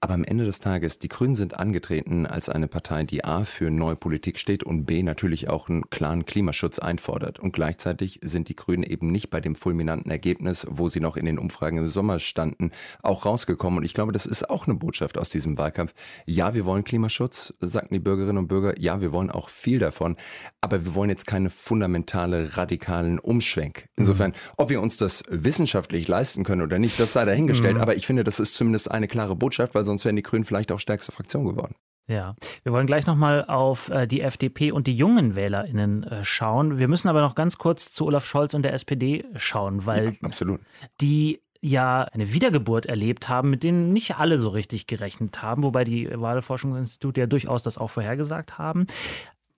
Aber 0.00 0.12
am 0.12 0.24
Ende 0.24 0.44
des 0.44 0.60
Tages, 0.60 0.98
die 0.98 1.08
Grünen 1.08 1.36
sind 1.36 1.58
angetreten 1.58 2.26
als 2.26 2.50
eine 2.50 2.68
Partei, 2.68 3.04
die 3.04 3.24
A 3.24 3.44
für 3.44 3.70
neue 3.70 3.96
Politik 3.96 4.38
steht 4.38 4.62
und 4.62 4.84
B 4.84 5.02
natürlich 5.02 5.48
auch 5.48 5.70
einen 5.70 5.88
klaren 5.88 6.26
Klimaschutz 6.26 6.78
einfordert. 6.78 7.40
Und 7.40 7.52
gleichzeitig 7.52 8.20
sind 8.22 8.50
die 8.50 8.56
Grünen 8.56 8.82
eben 8.82 9.10
nicht 9.10 9.30
bei 9.30 9.40
dem 9.40 9.54
fulminanten 9.54 10.10
Ergebnis, 10.10 10.66
wo 10.68 10.90
sie 10.90 11.00
noch 11.00 11.16
in 11.16 11.24
den 11.24 11.38
Umfragen 11.38 11.78
im 11.78 11.86
Sommer 11.86 12.18
standen, 12.18 12.72
auch 13.02 13.24
rausgekommen. 13.24 13.78
Und 13.78 13.84
ich 13.84 13.94
glaube, 13.94 14.12
das 14.12 14.26
ist 14.26 14.50
auch 14.50 14.66
eine 14.66 14.76
Botschaft 14.76 15.16
aus 15.16 15.30
diesem 15.30 15.56
Wahlkampf. 15.56 15.94
Ja, 16.26 16.54
wir 16.54 16.66
wollen 16.66 16.84
Klimaschutz, 16.84 17.54
sagten 17.60 17.94
die 17.94 18.00
Bürgerinnen 18.00 18.38
und 18.38 18.48
Bürger. 18.48 18.78
Ja, 18.78 19.00
wir 19.00 19.12
wollen 19.12 19.30
auch 19.30 19.48
viel 19.48 19.78
davon. 19.78 20.16
Aber 20.60 20.84
wir 20.84 20.94
wollen 20.94 21.08
jetzt 21.08 21.26
keine 21.26 21.48
fundamentale, 21.48 22.58
radikalen 22.58 23.18
Umschwenk. 23.18 23.88
Insofern, 23.96 24.34
ob 24.58 24.68
wir 24.68 24.82
uns 24.82 24.98
das 24.98 25.22
wissenschaftlich 25.30 26.06
leisten 26.06 26.44
können 26.44 26.60
oder 26.60 26.78
nicht, 26.78 27.00
das 27.00 27.14
sei 27.14 27.24
dahingestellt. 27.24 27.76
Mhm. 27.76 27.82
Aber 27.82 27.96
ich 27.96 28.06
finde, 28.06 28.24
das 28.24 28.40
ist 28.40 28.56
zumindest 28.56 28.90
eine 28.90 29.08
klare 29.08 29.34
Botschaft, 29.34 29.74
weil 29.74 29.85
sonst 29.86 30.04
wären 30.04 30.16
die 30.16 30.22
Grünen 30.22 30.44
vielleicht 30.44 30.72
auch 30.72 30.80
stärkste 30.80 31.12
Fraktion 31.12 31.46
geworden. 31.46 31.74
Ja, 32.08 32.36
wir 32.62 32.72
wollen 32.72 32.86
gleich 32.86 33.06
nochmal 33.06 33.44
auf 33.46 33.88
äh, 33.88 34.06
die 34.06 34.20
FDP 34.20 34.70
und 34.70 34.86
die 34.86 34.96
jungen 34.96 35.34
WählerInnen 35.34 36.04
äh, 36.04 36.24
schauen. 36.24 36.78
Wir 36.78 36.86
müssen 36.86 37.08
aber 37.08 37.20
noch 37.20 37.34
ganz 37.34 37.58
kurz 37.58 37.90
zu 37.90 38.06
Olaf 38.06 38.24
Scholz 38.24 38.54
und 38.54 38.62
der 38.62 38.74
SPD 38.74 39.24
schauen, 39.34 39.86
weil 39.86 40.10
ja, 40.10 40.12
absolut. 40.22 40.60
die 41.00 41.40
ja 41.60 42.02
eine 42.02 42.32
Wiedergeburt 42.32 42.86
erlebt 42.86 43.28
haben, 43.28 43.50
mit 43.50 43.64
denen 43.64 43.92
nicht 43.92 44.18
alle 44.18 44.38
so 44.38 44.50
richtig 44.50 44.86
gerechnet 44.86 45.42
haben, 45.42 45.64
wobei 45.64 45.82
die 45.82 46.08
Wahlforschungsinstitute 46.12 47.22
ja 47.22 47.26
durchaus 47.26 47.64
das 47.64 47.76
auch 47.76 47.90
vorhergesagt 47.90 48.56
haben. 48.56 48.86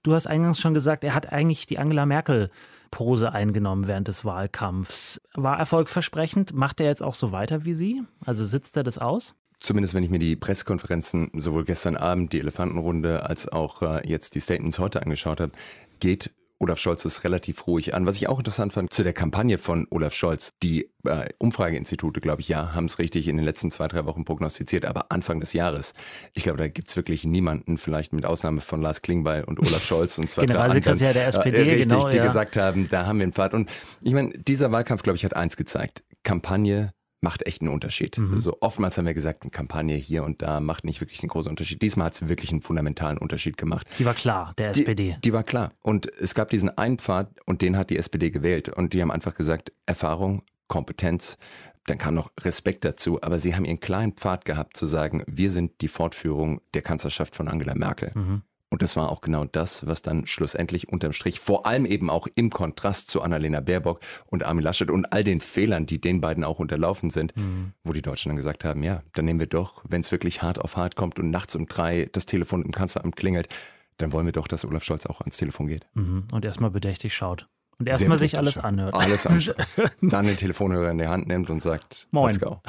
Du 0.03 0.15
hast 0.15 0.27
eingangs 0.27 0.59
schon 0.59 0.73
gesagt, 0.73 1.05
er 1.05 1.15
hat 1.15 1.31
eigentlich 1.31 1.67
die 1.67 1.79
Angela 1.79 2.07
Merkel 2.07 2.51
Pose 2.91 3.33
eingenommen 3.33 3.89
während 3.89 4.09
des 4.09 4.25
Wahlkampfs. 4.25 5.21
War 5.35 5.59
erfolgversprechend? 5.59 6.55
Macht 6.55 6.81
er 6.81 6.87
jetzt 6.87 7.03
auch 7.03 7.15
so 7.15 7.33
weiter 7.33 7.67
wie 7.67 7.75
Sie? 7.75 8.03
Also 8.25 8.45
sitzt 8.45 8.79
er 8.79 8.85
das 8.85 8.97
aus? 8.97 9.35
Zumindest 9.61 9.95
wenn 9.95 10.03
ich 10.03 10.11
mir 10.11 10.19
die 10.19 10.37
Pressekonferenzen 10.37 11.31
sowohl 11.35 11.65
gestern 11.65 11.97
Abend, 11.97 12.33
die 12.33 12.41
Elefantenrunde, 12.41 13.27
als 13.27 13.49
auch 13.49 13.83
äh, 13.83 14.09
jetzt 14.09 14.35
die 14.35 14.41
Statements 14.41 14.79
heute 14.79 15.03
angeschaut 15.03 15.41
habe, 15.41 15.53
geht 16.01 16.31
Olaf 16.61 16.79
Scholz 16.79 17.05
es 17.05 17.23
relativ 17.25 17.67
ruhig 17.67 17.95
an. 17.95 18.07
Was 18.07 18.17
ich 18.17 18.29
auch 18.29 18.39
interessant 18.39 18.73
fand 18.73 18.93
zu 18.93 19.05
der 19.05 19.13
Kampagne 19.13 19.59
von 19.59 19.87
Olaf 19.91 20.15
Scholz, 20.15 20.55
die 20.63 20.91
äh, 21.05 21.29
Umfrageinstitute, 21.39 22.21
glaube 22.21 22.41
ich, 22.41 22.49
ja, 22.49 22.75
haben 22.75 22.87
es 22.87 22.99
richtig 22.99 23.29
in 23.29 23.37
den 23.37 23.45
letzten 23.45 23.71
zwei, 23.71 23.87
drei 23.87 24.05
Wochen 24.07 24.25
prognostiziert, 24.25 24.85
aber 24.85 25.13
Anfang 25.13 25.39
des 25.41 25.53
Jahres, 25.53 25.95
ich 26.35 26.43
glaube, 26.43 26.59
da 26.59 26.69
gibt 26.69 26.89
es 26.89 26.97
wirklich 26.97 27.25
niemanden, 27.25 27.79
vielleicht 27.79 28.13
mit 28.13 28.27
Ausnahme 28.27 28.61
von 28.61 28.83
Lars 28.83 29.03
Klingbeil 29.03 29.45
und 29.45 29.61
Olaf 29.61 29.85
Scholz 29.85 30.19
und 30.19 30.31
zwei, 30.31 30.47
drei 30.47 30.59
anderen, 30.59 30.99
der 30.99 31.29
SPD, 31.29 31.57
äh, 31.57 31.63
richtig, 31.63 31.89
genau, 31.89 32.09
die 32.09 32.19
gesagt 32.19 32.57
haben, 32.57 32.89
da 32.89 33.07
haben 33.07 33.19
wir 33.19 33.25
einen 33.25 33.33
Pfad. 33.33 33.55
Und 33.55 33.71
ich 34.03 34.13
meine, 34.13 34.31
dieser 34.37 34.73
Wahlkampf, 34.73 35.03
glaube 35.03 35.17
ich, 35.17 35.25
hat 35.25 35.37
eins 35.37 35.57
gezeigt. 35.57 36.03
Kampagne 36.25 36.93
macht 37.21 37.47
echt 37.47 37.63
einen 37.63 37.71
Unterschied. 37.71 38.19
Mhm. 38.19 38.35
Also 38.35 38.59
oftmals 38.61 38.97
haben 38.97 39.07
wir 39.07 39.15
gesagt, 39.15 39.43
eine 39.43 39.51
Kampagne 39.51 39.97
hier 39.97 40.25
und 40.25 40.43
da 40.43 40.61
macht 40.61 40.85
nicht 40.85 41.01
wirklich 41.01 41.21
einen 41.23 41.31
großen 41.31 41.51
Unterschied. 41.51 41.83
Diesmal 41.83 42.07
hat 42.07 42.15
es 42.15 42.29
wirklich 42.29 42.51
einen 42.53 42.63
fundamentalen 42.63 43.19
Unterschied 43.19 43.57
gemacht. 43.57 43.87
Die 43.99 44.05
war 44.05 44.15
klar, 44.15 44.55
der 44.59 44.73
die, 44.73 44.81
SPD. 44.81 45.17
Die 45.25 45.33
war 45.33 45.43
klar. 45.43 45.71
Und 45.83 46.07
es 46.07 46.35
gab 46.35 46.51
diesen 46.51 46.77
einen 46.77 46.99
Pfad 46.99 47.31
und 47.45 47.63
den 47.63 47.77
hat 47.77 47.91
die 47.91 47.97
SPD 47.97 48.31
gewählt. 48.31 48.69
Und 48.69 48.93
die 48.93 49.03
haben 49.03 49.11
einfach 49.11 49.35
gesagt, 49.35 49.73
Erfahrung, 49.87 50.43
Kompetenz, 50.69 51.39
dann 51.87 51.99
kam 51.99 52.15
noch 52.15 52.31
Respekt 52.41 52.85
dazu, 52.85 53.19
aber 53.23 53.39
sie 53.39 53.57
haben 53.57 53.65
ihren 53.65 53.81
kleinen 53.81 54.13
Pfad 54.13 54.45
gehabt 54.45 54.77
zu 54.77 54.87
sagen, 54.87 55.25
wir 55.27 55.51
sind 55.51 55.81
die 55.81 55.89
Fortführung 55.89 56.61
der 56.75 56.83
Kanzlerschaft 56.83 57.35
von 57.35 57.49
Angela 57.49 57.75
Merkel. 57.75 58.13
Mhm. 58.15 58.43
Und 58.71 58.83
das 58.83 58.97
war 58.97 59.11
auch 59.11 59.23
genau 59.23 59.45
das, 59.45 59.87
was 59.87 60.03
dann 60.03 60.27
schlussendlich 60.27 60.89
unterm 60.89 61.13
Strich, 61.13 61.41
vor 61.41 61.67
allem 61.67 61.87
eben 61.87 62.11
auch 62.11 62.27
im 62.35 62.51
Kontrast 62.51 63.09
zu 63.09 63.23
Annalena 63.23 63.61
Baerbock 63.61 64.01
und 64.31 64.45
Armin 64.45 64.63
Laschet 64.63 64.91
und 64.91 65.13
all 65.13 65.25
den 65.25 65.41
Fehlern, 65.41 65.87
die 65.87 66.01
den 66.01 66.21
beiden 66.21 66.45
auch 66.45 66.59
unterlaufen 66.59 67.09
sind, 67.09 67.35
mhm. 67.37 67.73
wo 67.83 67.93
die 67.93 68.03
Deutschen 68.03 68.29
dann 68.29 68.37
gesagt 68.37 68.65
haben, 68.65 68.83
ja, 68.83 69.03
dann 69.15 69.25
nehmen 69.25 69.41
wir 69.41 69.47
doch, 69.47 69.83
wenn 69.89 70.03
es 70.03 70.13
wirklich 70.13 70.43
hart 70.43 70.61
auf 70.61 70.77
hart 70.77 70.97
kommt 70.97 71.19
und 71.19 71.31
nachts 71.31 71.57
um 71.57 71.67
drei 71.67 72.09
das 72.13 72.27
Telefon 72.27 72.63
im 72.63 72.73
Kanzleramt 72.73 73.17
klingelt, 73.17 73.49
dann 73.97 74.13
wollen 74.13 74.27
wir 74.27 74.33
doch, 74.33 74.47
dass 74.47 74.65
Olaf 74.65 74.85
Scholz 74.85 75.07
auch 75.07 75.21
ans 75.21 75.39
Telefon 75.39 75.67
geht. 75.67 75.87
Mhm. 75.95 76.25
Und 76.31 76.45
erstmal 76.45 76.71
bedächtig 76.71 77.15
schaut 77.15 77.49
Und 77.81 77.89
erstmal 77.89 78.19
sich 78.19 78.37
alles 78.37 78.59
anhört. 78.59 78.95
Alles 78.95 79.27
anschaut. 79.29 79.57
Dann 80.03 80.27
den 80.27 80.37
Telefonhörer 80.37 80.91
in 80.91 80.99
die 80.99 81.07
Hand 81.07 81.29
nimmt 81.29 81.49
und 81.49 81.61
sagt, 81.63 82.09
Moin. 82.11 82.27
let's 82.27 82.41
go. 82.41 82.61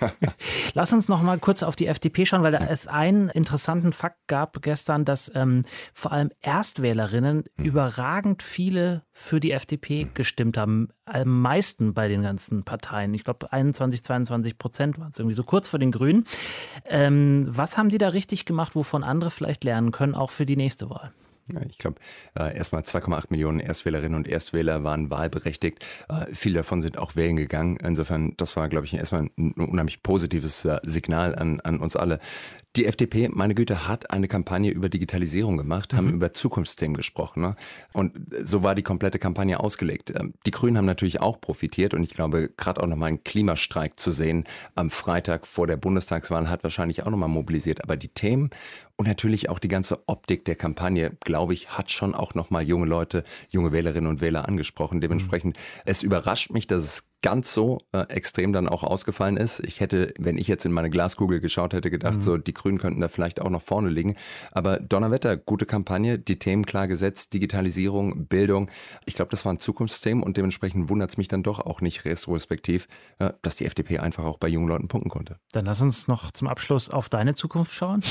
Lass 0.74 0.92
uns 0.92 1.08
noch 1.08 1.22
mal 1.22 1.38
kurz 1.38 1.62
auf 1.62 1.76
die 1.76 1.86
FDP 1.86 2.26
schauen, 2.26 2.42
weil 2.42 2.52
da 2.52 2.58
es 2.58 2.86
einen 2.88 3.28
interessanten 3.28 3.92
Fakt 3.92 4.18
gab 4.26 4.60
gestern, 4.62 5.04
dass 5.04 5.30
ähm, 5.34 5.62
vor 5.94 6.12
allem 6.12 6.30
Erstwählerinnen 6.40 7.44
Mhm. 7.56 7.64
überragend 7.64 8.42
viele 8.42 9.02
für 9.12 9.40
die 9.40 9.52
FDP 9.52 10.08
gestimmt 10.14 10.58
haben. 10.58 10.88
Am 11.04 11.40
meisten 11.40 11.94
bei 11.94 12.08
den 12.08 12.22
ganzen 12.22 12.64
Parteien. 12.64 13.14
Ich 13.14 13.24
glaube 13.24 13.52
21, 13.52 14.02
22 14.02 14.58
Prozent 14.58 14.98
waren 14.98 15.10
es 15.10 15.18
irgendwie 15.18 15.34
so 15.36 15.44
kurz 15.44 15.68
vor 15.68 15.78
den 15.78 15.92
Grünen. 15.92 16.26
Ähm, 16.86 17.44
was 17.48 17.78
haben 17.78 17.88
die 17.88 17.98
da 17.98 18.08
richtig 18.08 18.44
gemacht, 18.46 18.74
wovon 18.74 19.04
andere 19.04 19.30
vielleicht 19.30 19.64
lernen 19.64 19.92
können, 19.92 20.14
auch 20.14 20.30
für 20.30 20.44
die 20.46 20.56
nächste 20.56 20.90
Wahl? 20.90 21.12
Ich 21.68 21.78
glaube, 21.78 22.00
äh, 22.36 22.56
erstmal 22.56 22.82
2,8 22.82 23.26
Millionen 23.30 23.60
Erstwählerinnen 23.60 24.16
und 24.16 24.26
Erstwähler 24.26 24.82
waren 24.82 25.10
wahlberechtigt. 25.10 25.84
Äh, 26.08 26.26
viele 26.32 26.56
davon 26.56 26.82
sind 26.82 26.98
auch 26.98 27.14
wählen 27.14 27.36
gegangen. 27.36 27.76
Insofern, 27.76 28.34
das 28.36 28.56
war, 28.56 28.68
glaube 28.68 28.86
ich, 28.86 28.94
erstmal 28.94 29.30
ein 29.38 29.52
unheimlich 29.52 30.02
positives 30.02 30.64
äh, 30.64 30.80
Signal 30.82 31.36
an, 31.36 31.60
an 31.60 31.78
uns 31.78 31.94
alle. 31.94 32.18
Die 32.76 32.84
FDP, 32.84 33.30
meine 33.30 33.54
Güte, 33.54 33.88
hat 33.88 34.10
eine 34.10 34.28
Kampagne 34.28 34.70
über 34.70 34.90
Digitalisierung 34.90 35.56
gemacht, 35.56 35.94
haben 35.94 36.10
über 36.10 36.34
Zukunftsthemen 36.34 36.94
gesprochen. 36.94 37.40
Ne? 37.40 37.56
Und 37.94 38.12
so 38.44 38.62
war 38.62 38.74
die 38.74 38.82
komplette 38.82 39.18
Kampagne 39.18 39.58
ausgelegt. 39.58 40.12
Ähm, 40.14 40.34
Die 40.44 40.50
Grünen 40.50 40.76
haben 40.76 40.84
natürlich 40.84 41.22
auch 41.22 41.40
profitiert 41.40 41.94
und 41.94 42.02
ich 42.02 42.10
glaube, 42.10 42.50
gerade 42.54 42.82
auch 42.82 42.86
nochmal 42.86 43.08
einen 43.08 43.24
Klimastreik 43.24 43.98
zu 43.98 44.10
sehen 44.10 44.44
am 44.74 44.90
Freitag 44.90 45.46
vor 45.46 45.66
der 45.66 45.78
Bundestagswahl 45.78 46.50
hat 46.50 46.64
wahrscheinlich 46.64 47.02
auch 47.04 47.10
nochmal 47.10 47.30
mobilisiert. 47.30 47.82
Aber 47.82 47.96
die 47.96 48.08
Themen 48.08 48.50
und 48.96 49.08
natürlich 49.08 49.48
auch 49.48 49.58
die 49.58 49.68
ganze 49.68 50.06
Optik 50.06 50.44
der 50.44 50.56
Kampagne, 50.56 51.16
glaube 51.20 51.54
ich, 51.54 51.78
hat 51.78 51.90
schon 51.90 52.14
auch 52.14 52.34
nochmal 52.34 52.62
junge 52.62 52.86
Leute, 52.86 53.24
junge 53.48 53.72
Wählerinnen 53.72 54.08
und 54.08 54.20
Wähler 54.20 54.46
angesprochen. 54.48 55.00
Dementsprechend, 55.00 55.56
es 55.86 56.02
überrascht 56.02 56.50
mich, 56.50 56.66
dass 56.66 56.82
es 56.82 57.04
ganz 57.22 57.52
so 57.52 57.78
äh, 57.92 58.02
extrem 58.08 58.52
dann 58.52 58.68
auch 58.68 58.84
ausgefallen 58.84 59.36
ist. 59.36 59.60
Ich 59.60 59.80
hätte, 59.80 60.14
wenn 60.18 60.38
ich 60.38 60.46
jetzt 60.48 60.64
in 60.64 60.72
meine 60.72 60.90
Glaskugel 60.90 61.40
geschaut 61.40 61.72
hätte, 61.72 61.90
gedacht, 61.90 62.22
so 62.22 62.36
die 62.36 62.54
Grünen 62.54 62.78
könnten 62.78 63.00
da 63.00 63.08
vielleicht 63.08 63.40
auch 63.40 63.50
noch 63.50 63.62
vorne 63.62 63.88
liegen. 63.88 64.14
Aber 64.52 64.78
Donnerwetter, 64.78 65.36
gute 65.36 65.66
Kampagne, 65.66 66.18
die 66.18 66.38
Themen 66.38 66.64
klar 66.66 66.86
gesetzt, 66.86 67.32
Digitalisierung, 67.34 68.26
Bildung. 68.26 68.70
Ich 69.06 69.14
glaube, 69.14 69.30
das 69.30 69.44
waren 69.44 69.58
Zukunftsthemen 69.58 70.22
und 70.22 70.36
dementsprechend 70.36 70.88
wundert 70.88 71.10
es 71.10 71.16
mich 71.16 71.26
dann 71.28 71.42
doch 71.42 71.58
auch 71.60 71.80
nicht 71.80 72.04
retrospektiv, 72.04 72.86
äh, 73.18 73.32
dass 73.42 73.56
die 73.56 73.66
FDP 73.66 73.98
einfach 73.98 74.24
auch 74.24 74.38
bei 74.38 74.48
jungen 74.48 74.68
Leuten 74.68 74.88
punkten 74.88 75.10
konnte. 75.10 75.36
Dann 75.52 75.64
lass 75.64 75.80
uns 75.80 76.06
noch 76.08 76.30
zum 76.30 76.46
Abschluss 76.48 76.90
auf 76.90 77.08
deine 77.08 77.34
Zukunft 77.34 77.72
schauen. 77.72 78.02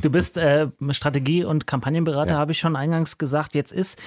Du 0.00 0.10
bist 0.10 0.36
äh, 0.36 0.68
Strategie- 0.90 1.44
und 1.44 1.66
Kampagnenberater, 1.66 2.34
Ja. 2.34 2.38
habe 2.38 2.52
ich 2.52 2.58
schon 2.58 2.76
eingangs 2.76 3.18
gesagt. 3.18 3.54
Jetzt 3.54 3.72
ist 3.72 3.98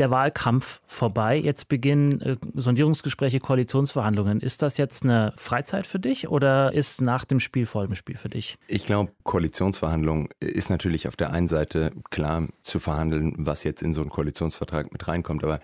der 0.00 0.10
Wahlkampf 0.10 0.80
vorbei. 0.86 1.36
Jetzt 1.36 1.68
beginnen 1.68 2.20
äh, 2.20 2.36
Sondierungsgespräche, 2.54 3.38
Koalitionsverhandlungen. 3.38 4.40
Ist 4.40 4.62
das 4.62 4.78
jetzt 4.78 5.04
eine 5.04 5.32
Freizeit 5.36 5.86
für 5.86 6.00
dich 6.00 6.28
oder 6.28 6.72
ist 6.72 7.00
nach 7.00 7.24
dem 7.24 7.38
Spiel 7.38 7.66
vor 7.66 7.86
dem 7.86 7.94
Spiel 7.94 8.16
für 8.16 8.28
dich? 8.28 8.58
Ich 8.66 8.86
glaube, 8.86 9.12
Koalitionsverhandlung 9.22 10.30
ist 10.40 10.70
natürlich 10.70 11.06
auf 11.06 11.16
der 11.16 11.32
einen 11.32 11.48
Seite 11.48 11.92
klar 12.10 12.48
zu 12.62 12.80
verhandeln, 12.80 13.34
was 13.38 13.62
jetzt 13.62 13.82
in 13.82 13.92
so 13.92 14.00
einen 14.00 14.10
Koalitionsvertrag 14.10 14.90
mit 14.92 15.06
reinkommt, 15.06 15.44
aber 15.44 15.60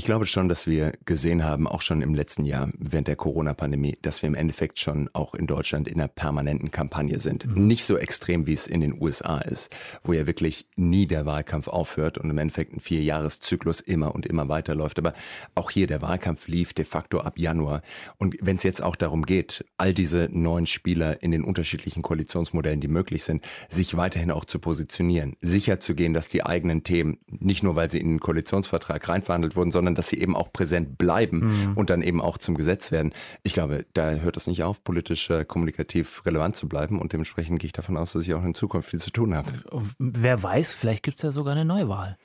ich 0.00 0.06
glaube 0.06 0.24
schon, 0.24 0.48
dass 0.48 0.66
wir 0.66 0.94
gesehen 1.04 1.44
haben, 1.44 1.68
auch 1.68 1.82
schon 1.82 2.00
im 2.00 2.14
letzten 2.14 2.46
Jahr 2.46 2.70
während 2.78 3.06
der 3.06 3.16
Corona-Pandemie, 3.16 3.98
dass 4.00 4.22
wir 4.22 4.28
im 4.28 4.34
Endeffekt 4.34 4.78
schon 4.78 5.10
auch 5.12 5.34
in 5.34 5.46
Deutschland 5.46 5.88
in 5.88 6.00
einer 6.00 6.08
permanenten 6.08 6.70
Kampagne 6.70 7.18
sind. 7.18 7.54
Nicht 7.54 7.84
so 7.84 7.98
extrem, 7.98 8.46
wie 8.46 8.54
es 8.54 8.66
in 8.66 8.80
den 8.80 8.98
USA 8.98 9.40
ist, 9.40 9.70
wo 10.02 10.14
ja 10.14 10.26
wirklich 10.26 10.66
nie 10.74 11.06
der 11.06 11.26
Wahlkampf 11.26 11.68
aufhört 11.68 12.16
und 12.16 12.30
im 12.30 12.38
Endeffekt 12.38 12.72
ein 12.72 12.80
Vierjahreszyklus 12.80 13.82
immer 13.82 14.14
und 14.14 14.24
immer 14.24 14.48
weiterläuft. 14.48 14.98
Aber 14.98 15.12
auch 15.54 15.70
hier 15.70 15.86
der 15.86 16.00
Wahlkampf 16.00 16.48
lief 16.48 16.72
de 16.72 16.86
facto 16.86 17.20
ab 17.20 17.38
Januar. 17.38 17.82
Und 18.16 18.38
wenn 18.40 18.56
es 18.56 18.62
jetzt 18.62 18.82
auch 18.82 18.96
darum 18.96 19.26
geht, 19.26 19.66
all 19.76 19.92
diese 19.92 20.30
neuen 20.32 20.64
Spieler 20.64 21.22
in 21.22 21.30
den 21.30 21.44
unterschiedlichen 21.44 22.00
Koalitionsmodellen, 22.00 22.80
die 22.80 22.88
möglich 22.88 23.22
sind, 23.22 23.44
sich 23.68 23.98
weiterhin 23.98 24.30
auch 24.30 24.46
zu 24.46 24.60
positionieren, 24.60 25.36
sicher 25.42 25.78
zu 25.78 25.94
gehen, 25.94 26.14
dass 26.14 26.28
die 26.28 26.42
eigenen 26.42 26.84
Themen 26.84 27.18
nicht 27.26 27.62
nur, 27.62 27.76
weil 27.76 27.90
sie 27.90 28.00
in 28.00 28.12
den 28.12 28.20
Koalitionsvertrag 28.20 29.06
reinverhandelt 29.06 29.56
wurden, 29.56 29.70
sondern 29.70 29.89
dass 29.94 30.08
sie 30.08 30.20
eben 30.20 30.36
auch 30.36 30.52
präsent 30.52 30.98
bleiben 30.98 31.72
und 31.74 31.90
dann 31.90 32.02
eben 32.02 32.20
auch 32.20 32.38
zum 32.38 32.54
Gesetz 32.54 32.92
werden. 32.92 33.12
Ich 33.42 33.52
glaube, 33.52 33.86
da 33.94 34.10
hört 34.10 34.36
es 34.36 34.46
nicht 34.46 34.62
auf, 34.62 34.82
politisch 34.84 35.30
äh, 35.30 35.44
kommunikativ 35.44 36.24
relevant 36.26 36.56
zu 36.56 36.68
bleiben 36.68 37.00
und 37.00 37.12
dementsprechend 37.12 37.60
gehe 37.60 37.66
ich 37.66 37.72
davon 37.72 37.96
aus, 37.96 38.12
dass 38.12 38.24
ich 38.24 38.34
auch 38.34 38.44
in 38.44 38.54
Zukunft 38.54 38.90
viel 38.90 39.00
zu 39.00 39.10
tun 39.10 39.34
habe. 39.34 39.50
Wer 39.98 40.42
weiß, 40.42 40.72
vielleicht 40.72 41.02
gibt 41.02 41.16
es 41.16 41.22
ja 41.22 41.32
sogar 41.32 41.52
eine 41.52 41.64
Neuwahl. 41.64 42.16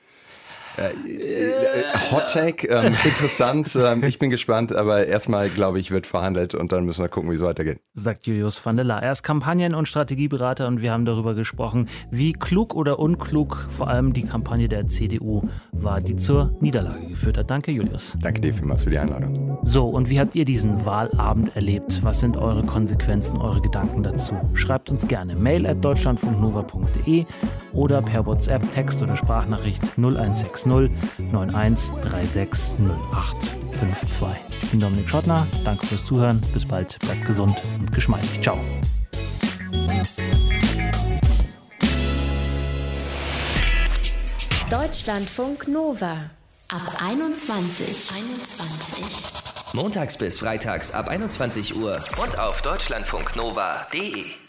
Hot 2.10 2.28
Take, 2.32 2.68
ähm, 2.68 2.94
interessant. 3.04 3.76
ähm, 3.80 4.02
ich 4.04 4.18
bin 4.18 4.30
gespannt, 4.30 4.74
aber 4.74 5.06
erstmal, 5.06 5.48
glaube 5.48 5.78
ich, 5.78 5.90
wird 5.90 6.06
verhandelt 6.06 6.54
und 6.54 6.72
dann 6.72 6.84
müssen 6.84 7.02
wir 7.02 7.08
gucken, 7.08 7.30
wie 7.30 7.34
es 7.34 7.40
weitergeht. 7.40 7.80
sagt 7.94 8.26
Julius 8.26 8.64
van 8.64 8.76
der 8.76 8.84
Laar. 8.84 9.02
Er 9.02 9.12
ist 9.12 9.22
Kampagnen- 9.22 9.74
und 9.74 9.88
Strategieberater 9.88 10.66
und 10.66 10.82
wir 10.82 10.92
haben 10.92 11.04
darüber 11.04 11.34
gesprochen, 11.34 11.88
wie 12.10 12.32
klug 12.32 12.74
oder 12.74 12.98
unklug 12.98 13.56
vor 13.68 13.88
allem 13.88 14.12
die 14.12 14.22
Kampagne 14.22 14.68
der 14.68 14.86
CDU 14.86 15.42
war, 15.72 16.00
die 16.00 16.16
zur 16.16 16.54
Niederlage 16.60 17.06
geführt 17.06 17.38
hat. 17.38 17.50
Danke, 17.50 17.70
Julius. 17.72 18.16
Danke 18.20 18.40
dir 18.40 18.54
vielmals 18.54 18.84
für 18.84 18.90
die 18.90 18.98
Einladung. 18.98 19.58
So, 19.62 19.88
und 19.88 20.10
wie 20.10 20.20
habt 20.20 20.34
ihr 20.34 20.44
diesen 20.44 20.84
Wahlabend 20.86 21.54
erlebt? 21.56 22.00
Was 22.02 22.20
sind 22.20 22.36
eure 22.36 22.64
Konsequenzen, 22.64 23.38
eure 23.38 23.60
Gedanken 23.60 24.02
dazu? 24.02 24.34
Schreibt 24.54 24.90
uns 24.90 25.06
gerne 25.08 25.34
mail 25.34 25.66
at 25.66 25.84
deutschlandfunknova.de 25.84 27.24
oder 27.72 28.02
per 28.02 28.26
WhatsApp, 28.26 28.70
Text 28.72 29.02
oder 29.02 29.16
Sprachnachricht 29.16 29.96
0160 30.66 31.16
9136 31.32 32.76
0852. 32.78 34.28
Ich 34.62 34.70
bin 34.70 34.80
Dominik 34.80 35.08
Schottner. 35.08 35.46
Danke 35.64 35.86
fürs 35.86 36.04
Zuhören. 36.04 36.40
Bis 36.52 36.66
bald. 36.66 36.98
Bleibt 37.00 37.24
gesund 37.24 37.62
und 37.78 37.92
geschmeidig. 37.92 38.40
Ciao. 38.42 38.58
Deutschlandfunk 44.70 45.68
Nova. 45.68 46.30
Ab 46.68 47.00
21. 47.00 48.10
21. 48.12 49.74
Montags 49.74 50.16
bis 50.16 50.38
freitags 50.38 50.90
ab 50.90 51.08
21 51.08 51.76
Uhr 51.76 52.00
und 52.20 52.38
auf 52.38 52.62
deutschlandfunknova.de. 52.62 54.45